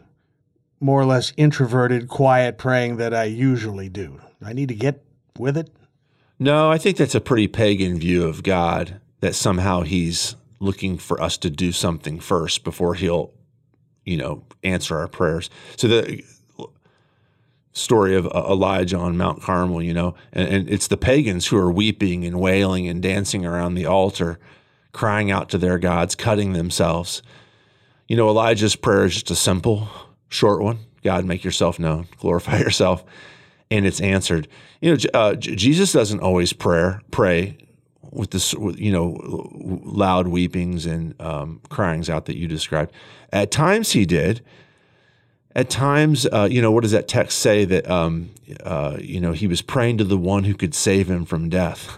more 0.80 1.02
or 1.02 1.06
less 1.06 1.34
introverted, 1.38 2.08
quiet 2.08 2.58
praying 2.58 2.98
that 2.98 3.14
I 3.14 3.24
usually 3.24 3.90
do. 3.90 4.20
I 4.44 4.54
need 4.54 4.70
to 4.70 4.76
get 4.76 5.04
with 5.40 5.58
it. 5.58 5.72
No, 6.38 6.70
I 6.70 6.78
think 6.78 6.98
that's 6.98 7.16
a 7.16 7.22
pretty 7.22 7.48
pagan 7.48 7.98
view 7.98 8.26
of 8.26 8.44
God 8.44 9.00
that 9.22 9.34
somehow 9.34 9.82
he's 9.82 10.36
looking 10.60 10.98
for 10.98 11.22
us 11.22 11.38
to 11.40 11.50
do 11.50 11.72
something 11.72 12.20
first 12.20 12.64
before 12.64 12.96
he'll, 12.96 13.34
you 14.04 14.18
know, 14.18 14.44
answer 14.64 14.98
our 14.98 15.08
prayers. 15.08 15.50
So 15.78 15.88
the 15.88 16.24
story 17.74 18.16
of 18.16 18.26
uh, 18.28 18.46
Elijah 18.50 18.98
on 18.98 19.18
Mount 19.18 19.42
Carmel, 19.42 19.84
you 19.84 19.94
know, 19.94 20.16
and, 20.32 20.48
and 20.48 20.70
it's 20.70 20.88
the 20.88 20.98
pagans 20.98 21.48
who 21.48 21.58
are 21.58 21.72
weeping 21.72 22.24
and 22.26 22.40
wailing 22.40 22.88
and 22.88 23.02
dancing 23.02 23.46
around 23.46 23.76
the 23.76 23.86
altar, 23.86 24.40
crying 24.94 25.30
out 25.30 25.50
to 25.50 25.58
their 25.58 25.78
gods, 25.78 26.16
cutting 26.16 26.54
themselves. 26.54 27.22
You 28.08 28.16
know, 28.16 28.30
Elijah's 28.30 28.76
prayer 28.76 29.06
is 29.06 29.14
just 29.14 29.32
a 29.32 29.36
simple, 29.36 29.90
short 30.30 30.62
one 30.62 30.80
God, 31.04 31.24
make 31.26 31.44
yourself 31.44 31.78
known, 31.78 32.08
glorify 32.20 32.58
yourself, 32.58 33.04
and 33.70 33.86
it's 33.86 34.02
answered. 34.02 34.48
You 34.82 34.96
know, 34.96 34.98
uh, 35.14 35.36
Jesus 35.36 35.92
doesn't 35.92 36.22
always 36.22 36.54
pray, 36.54 36.96
pray 37.12 37.58
with 38.16 38.32
this, 38.32 38.54
you 38.54 38.92
know, 38.92 39.50
loud 39.84 40.28
weepings 40.28 40.86
and 40.86 41.20
um, 41.22 41.62
cryings 41.70 42.10
out 42.10 42.26
that 42.26 42.38
you 42.38 42.48
described. 42.48 42.92
At 43.32 43.52
times 43.52 43.92
he 43.92 44.06
did. 44.06 44.42
At 45.56 45.70
times, 45.70 46.26
uh, 46.26 46.48
you 46.52 46.62
know, 46.62 46.72
what 46.72 46.82
does 46.82 46.92
that 46.92 47.08
text 47.08 47.40
say? 47.40 47.64
That, 47.64 47.90
um, 47.90 48.32
uh, 48.64 48.98
you 49.00 49.22
know, 49.22 49.32
he 49.32 49.48
was 49.48 49.62
praying 49.62 50.00
to 50.00 50.04
the 50.04 50.18
one 50.18 50.44
who 50.44 50.54
could 50.54 50.76
save 50.76 51.10
him 51.10 51.26
from 51.26 51.48
death. 51.50 51.98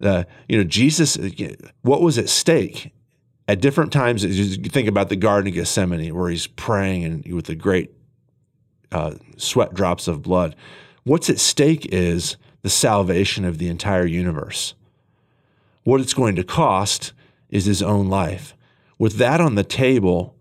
Uh, 0.00 0.24
you 0.48 0.56
know, 0.56 0.64
Jesus, 0.64 1.18
what 1.82 2.00
was 2.00 2.16
at 2.16 2.28
stake? 2.28 2.92
At 3.48 3.60
different 3.60 3.92
times, 3.92 4.24
you 4.24 4.56
think 4.68 4.86
about 4.86 5.08
the 5.08 5.16
Garden 5.16 5.48
of 5.48 5.54
Gethsemane, 5.54 6.14
where 6.14 6.30
he's 6.30 6.46
praying 6.46 7.04
and 7.04 7.34
with 7.34 7.46
the 7.46 7.56
great 7.56 7.90
uh, 8.92 9.14
sweat 9.36 9.74
drops 9.74 10.06
of 10.06 10.22
blood. 10.22 10.54
What's 11.02 11.28
at 11.28 11.40
stake 11.40 11.88
is 11.90 12.36
the 12.62 12.70
salvation 12.70 13.44
of 13.44 13.58
the 13.58 13.68
entire 13.68 14.06
universe. 14.06 14.74
What 15.84 16.00
it's 16.00 16.14
going 16.14 16.36
to 16.36 16.44
cost 16.44 17.12
is 17.48 17.64
his 17.64 17.82
own 17.82 18.08
life. 18.08 18.54
With 18.98 19.14
that 19.14 19.40
on 19.40 19.54
the 19.54 19.64
table, 19.64 20.36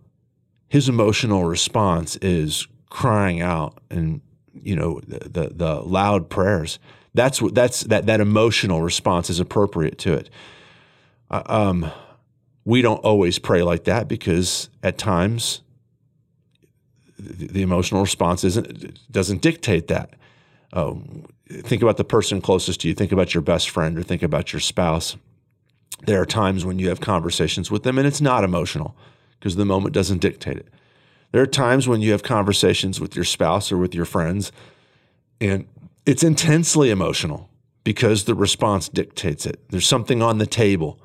his 0.67 0.89
emotional 0.89 1.45
response 1.45 2.17
is 2.17 2.67
crying 2.89 3.41
out 3.41 3.79
and 3.89 4.21
you 4.53 4.75
know 4.75 4.99
the 5.07 5.29
the, 5.29 5.49
the 5.53 5.75
loud 5.81 6.29
prayers. 6.29 6.79
That's 7.13 7.41
what 7.41 7.55
that's 7.55 7.81
that 7.81 8.05
that 8.05 8.19
emotional 8.19 8.81
response 8.81 9.29
is 9.29 9.39
appropriate 9.39 9.97
to 9.99 10.13
it. 10.13 10.29
Uh, 11.31 11.43
um, 11.45 11.91
we 12.65 12.81
don't 12.81 12.97
always 12.97 13.39
pray 13.39 13.63
like 13.63 13.85
that 13.85 14.07
because 14.07 14.69
at 14.83 14.97
times 14.97 15.61
the, 17.17 17.47
the 17.47 17.61
emotional 17.61 18.01
response 18.01 18.43
isn't 18.43 18.99
doesn't 19.11 19.41
dictate 19.41 19.87
that. 19.87 20.15
Uh, 20.71 20.95
think 21.49 21.81
about 21.81 21.97
the 21.97 22.03
person 22.03 22.41
closest 22.41 22.81
to 22.81 22.87
you. 22.87 22.93
Think 22.93 23.11
about 23.11 23.33
your 23.33 23.41
best 23.41 23.69
friend 23.69 23.97
or 23.97 24.03
think 24.03 24.21
about 24.21 24.53
your 24.53 24.59
spouse 24.59 25.15
there 26.05 26.21
are 26.21 26.25
times 26.25 26.65
when 26.65 26.79
you 26.79 26.89
have 26.89 26.99
conversations 26.99 27.69
with 27.69 27.83
them 27.83 27.97
and 27.97 28.07
it's 28.07 28.21
not 28.21 28.43
emotional 28.43 28.95
because 29.39 29.55
the 29.55 29.65
moment 29.65 29.93
doesn't 29.93 30.21
dictate 30.21 30.57
it. 30.57 30.67
There 31.31 31.41
are 31.41 31.47
times 31.47 31.87
when 31.87 32.01
you 32.01 32.11
have 32.11 32.23
conversations 32.23 32.99
with 32.99 33.15
your 33.15 33.25
spouse 33.25 33.71
or 33.71 33.77
with 33.77 33.93
your 33.93 34.05
friends 34.05 34.51
and 35.39 35.67
it's 36.05 36.23
intensely 36.23 36.89
emotional 36.89 37.49
because 37.83 38.25
the 38.25 38.35
response 38.35 38.89
dictates 38.89 39.45
it. 39.45 39.59
There's 39.69 39.87
something 39.87 40.21
on 40.21 40.37
the 40.37 40.47
table 40.47 40.99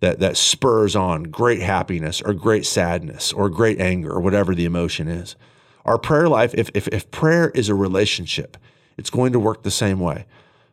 that, 0.00 0.18
that 0.18 0.36
spurs 0.36 0.96
on 0.96 1.24
great 1.24 1.60
happiness 1.60 2.20
or 2.20 2.34
great 2.34 2.66
sadness 2.66 3.32
or 3.32 3.48
great 3.48 3.80
anger 3.80 4.10
or 4.10 4.20
whatever 4.20 4.54
the 4.54 4.64
emotion 4.64 5.08
is. 5.08 5.36
Our 5.84 5.98
prayer 5.98 6.28
life, 6.28 6.54
if, 6.54 6.70
if, 6.74 6.88
if 6.88 7.10
prayer 7.10 7.50
is 7.50 7.68
a 7.68 7.74
relationship, 7.74 8.56
it's 8.96 9.10
going 9.10 9.32
to 9.32 9.38
work 9.38 9.62
the 9.62 9.70
same 9.70 10.00
way. 10.00 10.26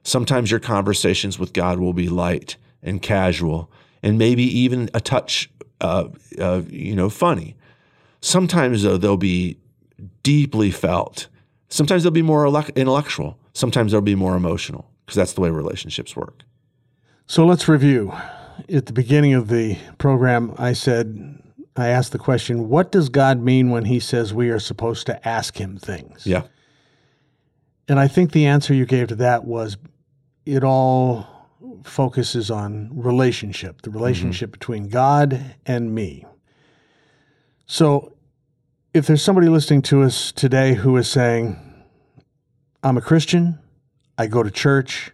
Sometimes 0.04 0.52
your 0.52 0.60
conversations 0.60 1.40
with 1.40 1.54
God 1.54 1.80
will 1.80 1.94
be 1.94 2.10
light 2.10 2.58
and 2.82 3.02
casual, 3.02 3.72
and 4.02 4.18
maybe 4.18 4.44
even 4.44 4.90
a 4.94 5.02
touch, 5.02 5.50
uh, 5.82 6.06
uh, 6.40 6.62
you 6.70 6.96
know, 6.96 7.10
funny. 7.10 7.56
Sometimes 8.22 8.84
though 8.84 8.98
they'll 8.98 9.18
be 9.18 9.58
deeply 10.24 10.72
felt. 10.72 11.28
Sometimes 11.70 12.04
they'll 12.04 12.12
be 12.12 12.22
more 12.22 12.46
intellectual. 12.76 13.38
Sometimes 13.54 13.92
they'll 13.92 14.02
be 14.02 14.16
more 14.16 14.36
emotional 14.36 14.90
because 15.06 15.16
that's 15.16 15.34
the 15.34 15.42
way 15.42 15.50
relationships 15.50 16.16
work. 16.16 16.44
So 17.28 17.46
let's 17.46 17.68
review. 17.68 18.14
At 18.74 18.88
the 18.88 18.94
beginning 18.94 19.34
of 19.34 19.48
the 19.48 19.78
program, 19.98 20.54
I 20.58 20.74
said, 20.74 21.42
I 21.76 21.88
asked 21.88 22.12
the 22.12 22.20
question, 22.20 22.70
what 22.70 22.92
does 22.92 23.10
God 23.10 23.40
mean 23.40 23.70
when 23.70 23.86
he 23.86 24.00
says 24.00 24.34
we 24.34 24.50
are 24.50 24.60
supposed 24.60 25.06
to 25.08 25.28
ask 25.28 25.58
him 25.58 25.78
things? 25.78 26.26
Yeah. 26.26 26.44
And 27.88 28.00
I 28.00 28.08
think 28.08 28.32
the 28.32 28.46
answer 28.46 28.74
you 28.74 28.86
gave 28.86 29.08
to 29.10 29.16
that 29.16 29.46
was 29.46 29.78
it 30.46 30.64
all 30.64 31.39
focuses 31.84 32.50
on 32.50 32.90
relationship, 32.94 33.82
the 33.82 33.90
relationship 33.90 34.50
mm-hmm. 34.50 34.60
between 34.60 34.90
God 34.90 35.56
and 35.66 35.94
me. 35.94 36.26
So, 37.66 38.14
if 38.94 39.06
there's 39.06 39.22
somebody 39.22 39.50
listening 39.50 39.84
to 39.84 40.02
us 40.02 40.32
today 40.32 40.74
who 40.74 40.98
is 40.98 41.08
saying, 41.08 41.58
I'm 42.82 42.98
a 42.98 43.02
Christian, 43.02 43.60
I 44.18 44.28
go 44.28 44.42
to 44.42 44.50
church, 44.50 45.12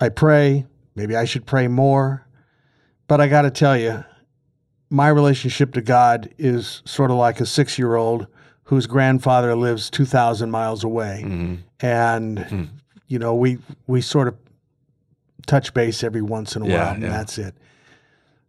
I 0.00 0.08
pray, 0.08 0.66
maybe 0.94 1.14
I 1.14 1.24
should 1.24 1.44
pray 1.44 1.68
more, 1.68 2.26
but 3.06 3.20
I 3.20 3.28
got 3.28 3.42
to 3.42 3.50
tell 3.50 3.76
you, 3.76 4.04
my 4.90 5.08
relationship 5.08 5.74
to 5.74 5.82
God 5.82 6.32
is 6.38 6.82
sort 6.86 7.10
of 7.10 7.18
like 7.18 7.40
a 7.40 7.46
six 7.46 7.78
year 7.78 7.96
old 7.96 8.26
whose 8.64 8.86
grandfather 8.86 9.54
lives 9.54 9.90
2,000 9.90 10.50
miles 10.50 10.84
away. 10.84 11.22
Mm-hmm. 11.24 11.54
And, 11.80 12.38
mm-hmm. 12.38 12.64
you 13.06 13.18
know, 13.18 13.34
we, 13.34 13.58
we 13.86 14.00
sort 14.00 14.28
of 14.28 14.36
touch 15.46 15.74
base 15.74 16.02
every 16.02 16.22
once 16.22 16.56
in 16.56 16.62
a 16.62 16.68
yeah, 16.68 16.84
while, 16.84 16.94
and 16.94 17.02
yeah. 17.02 17.08
that's 17.10 17.38
it. 17.38 17.54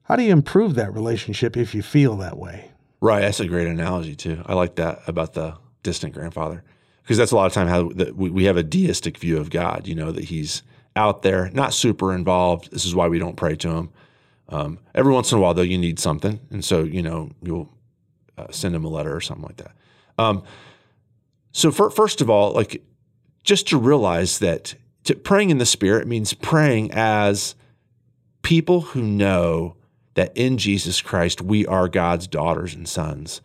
How 0.03 0.15
do 0.15 0.23
you 0.23 0.31
improve 0.31 0.75
that 0.75 0.93
relationship 0.93 1.55
if 1.55 1.75
you 1.75 1.83
feel 1.83 2.17
that 2.17 2.37
way? 2.37 2.71
Right, 3.01 3.21
that's 3.21 3.39
a 3.39 3.47
great 3.47 3.67
analogy 3.67 4.15
too. 4.15 4.41
I 4.45 4.53
like 4.55 4.75
that 4.75 5.01
about 5.07 5.33
the 5.33 5.55
distant 5.83 6.13
grandfather 6.13 6.63
because 7.03 7.17
that's 7.17 7.31
a 7.31 7.35
lot 7.35 7.45
of 7.45 7.53
time 7.53 7.67
how 7.67 7.83
we 8.15 8.43
have 8.45 8.57
a 8.57 8.63
deistic 8.63 9.17
view 9.17 9.37
of 9.37 9.49
God. 9.49 9.87
You 9.87 9.95
know 9.95 10.11
that 10.11 10.25
He's 10.25 10.63
out 10.95 11.21
there, 11.21 11.49
not 11.53 11.73
super 11.73 12.13
involved. 12.13 12.71
This 12.71 12.85
is 12.85 12.95
why 12.95 13.07
we 13.07 13.19
don't 13.19 13.35
pray 13.35 13.55
to 13.57 13.69
Him. 13.69 13.89
Um, 14.49 14.79
every 14.95 15.13
once 15.13 15.31
in 15.31 15.37
a 15.37 15.41
while, 15.41 15.53
though, 15.53 15.61
you 15.61 15.77
need 15.77 15.99
something, 15.99 16.39
and 16.49 16.65
so 16.65 16.83
you 16.83 17.01
know 17.01 17.31
you'll 17.41 17.69
uh, 18.37 18.47
send 18.51 18.75
Him 18.75 18.83
a 18.83 18.89
letter 18.89 19.15
or 19.15 19.21
something 19.21 19.45
like 19.45 19.57
that. 19.57 19.71
Um, 20.17 20.43
so 21.51 21.71
for, 21.71 21.89
first 21.89 22.21
of 22.21 22.29
all, 22.29 22.51
like 22.51 22.83
just 23.43 23.67
to 23.69 23.77
realize 23.77 24.39
that 24.39 24.75
to 25.05 25.15
praying 25.15 25.49
in 25.49 25.57
the 25.57 25.65
Spirit 25.65 26.07
means 26.07 26.33
praying 26.33 26.91
as 26.91 27.55
people 28.41 28.81
who 28.81 29.01
know 29.01 29.75
that 30.15 30.35
in 30.35 30.57
Jesus 30.57 31.01
Christ 31.01 31.41
we 31.41 31.65
are 31.65 31.87
God's 31.87 32.27
daughters 32.27 32.73
and 32.73 32.87
sons. 32.87 33.41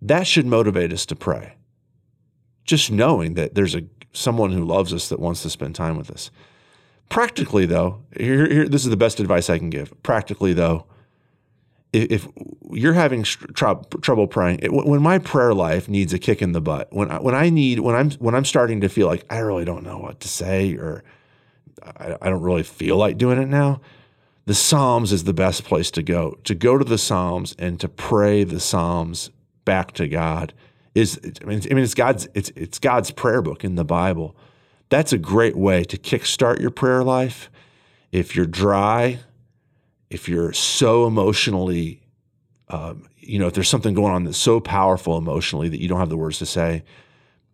That 0.00 0.26
should 0.26 0.46
motivate 0.46 0.92
us 0.92 1.06
to 1.06 1.16
pray. 1.16 1.54
Just 2.64 2.90
knowing 2.90 3.34
that 3.34 3.54
there's 3.54 3.74
a 3.74 3.84
someone 4.12 4.52
who 4.52 4.64
loves 4.64 4.92
us 4.92 5.08
that 5.08 5.20
wants 5.20 5.42
to 5.42 5.50
spend 5.50 5.74
time 5.74 5.96
with 5.96 6.10
us. 6.10 6.30
Practically, 7.08 7.66
though, 7.66 8.02
here, 8.16 8.46
here 8.46 8.68
this 8.68 8.84
is 8.84 8.90
the 8.90 8.96
best 8.96 9.20
advice 9.20 9.50
I 9.50 9.58
can 9.58 9.70
give. 9.70 9.92
Practically, 10.02 10.52
though, 10.52 10.86
if, 11.92 12.26
you're 12.70 12.94
having 12.94 13.22
tr- 13.22 13.74
trouble 14.00 14.26
praying, 14.26 14.60
it, 14.62 14.72
when 14.72 15.02
my 15.02 15.18
prayer 15.18 15.52
life 15.52 15.88
needs 15.88 16.12
a 16.14 16.18
kick 16.18 16.40
in 16.40 16.52
the 16.52 16.60
butt, 16.60 16.90
when 16.90 17.10
I, 17.10 17.20
when 17.20 17.34
I 17.34 17.50
need 17.50 17.80
when 17.80 17.94
I'm 17.94 18.10
when 18.12 18.34
I'm 18.34 18.46
starting 18.46 18.80
to 18.80 18.88
feel 18.88 19.06
like 19.06 19.24
I 19.28 19.38
really 19.38 19.64
don't 19.64 19.84
know 19.84 19.98
what 19.98 20.20
to 20.20 20.28
say 20.28 20.74
or 20.74 21.04
I, 21.82 22.16
I 22.22 22.30
don't 22.30 22.42
really 22.42 22.62
feel 22.62 22.96
like 22.96 23.18
doing 23.18 23.40
it 23.40 23.48
now, 23.48 23.80
the 24.46 24.54
Psalms 24.54 25.12
is 25.12 25.24
the 25.24 25.34
best 25.34 25.64
place 25.64 25.90
to 25.92 26.02
go. 26.02 26.38
To 26.44 26.54
go 26.54 26.78
to 26.78 26.84
the 26.84 26.98
Psalms 26.98 27.54
and 27.58 27.78
to 27.80 27.88
pray 27.88 28.44
the 28.44 28.60
Psalms 28.60 29.30
back 29.64 29.92
to 29.92 30.08
God 30.08 30.54
is 30.94 31.20
I 31.42 31.44
mean, 31.44 31.60
I 31.70 31.74
mean 31.74 31.84
it's 31.84 31.94
God's 31.94 32.28
it's 32.34 32.50
it's 32.56 32.78
God's 32.78 33.10
prayer 33.10 33.42
book 33.42 33.64
in 33.64 33.74
the 33.74 33.84
Bible. 33.84 34.34
That's 34.88 35.12
a 35.12 35.18
great 35.18 35.56
way 35.56 35.84
to 35.84 35.96
kickstart 35.96 36.60
your 36.60 36.70
prayer 36.70 37.02
life. 37.02 37.50
If 38.10 38.36
you're 38.36 38.46
dry, 38.46 39.20
if 40.12 40.28
you're 40.28 40.52
so 40.52 41.06
emotionally, 41.06 42.02
um, 42.68 43.08
you 43.18 43.38
know, 43.38 43.46
if 43.46 43.54
there's 43.54 43.68
something 43.68 43.94
going 43.94 44.12
on 44.12 44.24
that's 44.24 44.36
so 44.36 44.60
powerful 44.60 45.16
emotionally 45.16 45.70
that 45.70 45.80
you 45.80 45.88
don't 45.88 45.98
have 45.98 46.10
the 46.10 46.16
words 46.16 46.38
to 46.38 46.46
say, 46.46 46.84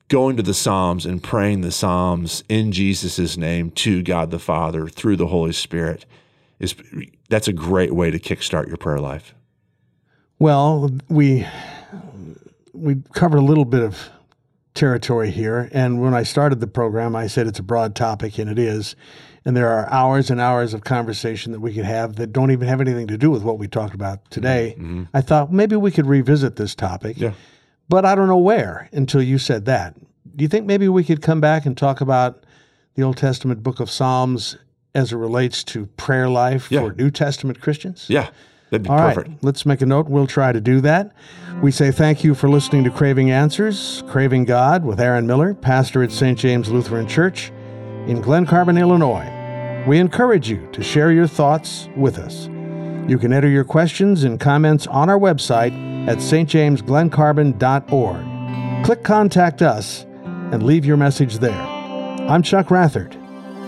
going 0.09 0.37
to 0.37 0.43
the 0.43 0.55
Psalms 0.55 1.07
and 1.07 1.23
praying 1.23 1.61
the 1.61 1.71
Psalms 1.71 2.43
in 2.49 2.73
Jesus' 2.73 3.37
name 3.37 3.71
to 3.73 4.03
God 4.03 4.31
the 4.33 4.41
Father 4.41 4.89
through 4.89 5.17
the 5.17 5.29
Holy 5.29 5.53
Spirit 5.53 6.05
is 6.59 6.75
that's 7.29 7.47
a 7.47 7.53
great 7.53 7.95
way 7.95 8.11
to 8.11 8.19
kickstart 8.19 8.67
your 8.67 8.77
prayer 8.77 8.99
life. 8.99 9.35
Well, 10.41 10.91
we 11.09 11.47
we 12.73 12.97
covered 13.13 13.39
a 13.39 13.43
little 13.43 13.65
bit 13.65 13.83
of 13.83 14.11
territory 14.75 15.31
here, 15.31 15.69
and 15.73 16.01
when 16.01 16.15
I 16.15 16.25
started 16.25 16.59
the 16.59 16.67
program, 16.67 17.15
I 17.15 17.29
said 17.29 17.47
it's 17.47 17.59
a 17.61 17.63
broad 17.63 17.95
topic, 17.95 18.39
and 18.39 18.51
it 18.51 18.59
is 18.59 18.97
and 19.45 19.57
there 19.57 19.69
are 19.69 19.89
hours 19.91 20.31
and 20.31 20.41
hours 20.41 20.75
of 20.75 20.85
conversation 20.85 21.53
that 21.53 21.61
we 21.61 21.73
could 21.73 21.85
have 21.85 22.17
that 22.17 22.33
don't 22.33 22.51
even 22.51 22.69
have 22.69 22.81
anything 22.81 23.07
to 23.07 23.19
do 23.19 23.31
with 23.31 23.43
what 23.43 23.59
we 23.59 23.69
talked 23.69 23.95
about 23.95 24.31
today. 24.31 24.75
Mm-hmm. 24.77 25.05
I 25.15 25.21
thought 25.21 25.53
maybe 25.53 25.77
we 25.77 25.91
could 25.91 26.07
revisit 26.07 26.57
this 26.57 26.75
topic, 26.75 27.19
yeah. 27.19 27.33
but 27.89 28.05
I 28.05 28.15
don't 28.15 28.29
know 28.29 28.39
where 28.39 28.89
until 28.93 29.23
you 29.23 29.39
said 29.39 29.65
that. 29.67 29.95
Do 30.37 30.43
you 30.43 30.49
think 30.49 30.67
maybe 30.67 30.89
we 30.89 31.05
could 31.05 31.23
come 31.23 31.41
back 31.41 31.67
and 31.67 31.77
talk 31.77 32.01
about 32.01 32.45
the 32.95 33.03
Old 33.03 33.17
Testament 33.17 33.63
book 33.63 33.81
of 33.81 33.91
Psalms 33.91 34.57
as 34.95 35.13
it 35.13 35.17
relates 35.17 35.65
to 35.65 35.87
prayer 35.97 36.29
life 36.29 36.71
yeah. 36.71 36.81
for 36.81 36.93
New 36.93 37.11
Testament 37.11 37.61
Christians? 37.61 38.07
Yeah. 38.09 38.31
That'd 38.71 38.85
be 38.85 38.91
All 38.91 38.99
perfect. 38.99 39.29
right, 39.29 39.39
let's 39.41 39.65
make 39.65 39.81
a 39.81 39.87
note. 39.87 40.09
We'll 40.09 40.27
try 40.27 40.53
to 40.53 40.61
do 40.61 40.83
that. 40.83 41.13
We 41.63 41.71
say 41.71 41.91
thank 41.91 42.23
you 42.23 42.35
for 42.35 42.51
listening 42.51 42.85
to 42.85 42.91
Craving 42.91 43.31
Answers, 43.31 44.03
Craving 44.09 44.45
God 44.45 44.85
with 44.85 45.01
Aaron 45.01 45.27
Miller, 45.27 45.55
pastor 45.55 46.03
at 46.03 46.13
St. 46.13 46.39
James 46.39 46.71
Lutheran 46.71 47.09
Church 47.09 47.51
in 48.09 48.21
Glen 48.21 48.47
Carbon, 48.47 48.77
Illinois. 48.77 49.33
We 49.87 49.99
encourage 49.99 50.51
you 50.51 50.69
to 50.73 50.83
share 50.83 51.13
your 51.13 51.29
thoughts 51.29 51.89
with 51.97 52.19
us. 52.19 52.49
You 53.09 53.19
can 53.19 53.33
enter 53.33 53.49
your 53.49 53.65
questions 53.65 54.25
and 54.25 54.41
comments 54.41 54.87
on 54.87 55.09
our 55.09 55.19
website 55.19 55.73
at 56.09 56.19
stjamesglencarbon.org. 56.19 58.85
Click 58.85 59.03
Contact 59.03 59.63
Us 59.63 60.05
and 60.53 60.63
leave 60.63 60.85
your 60.85 60.97
message 60.97 61.39
there. 61.39 61.51
I'm 61.53 62.43
Chuck 62.43 62.69
Rathert. 62.69 63.15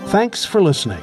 Thanks 0.09 0.45
for 0.45 0.61
listening. 0.61 1.01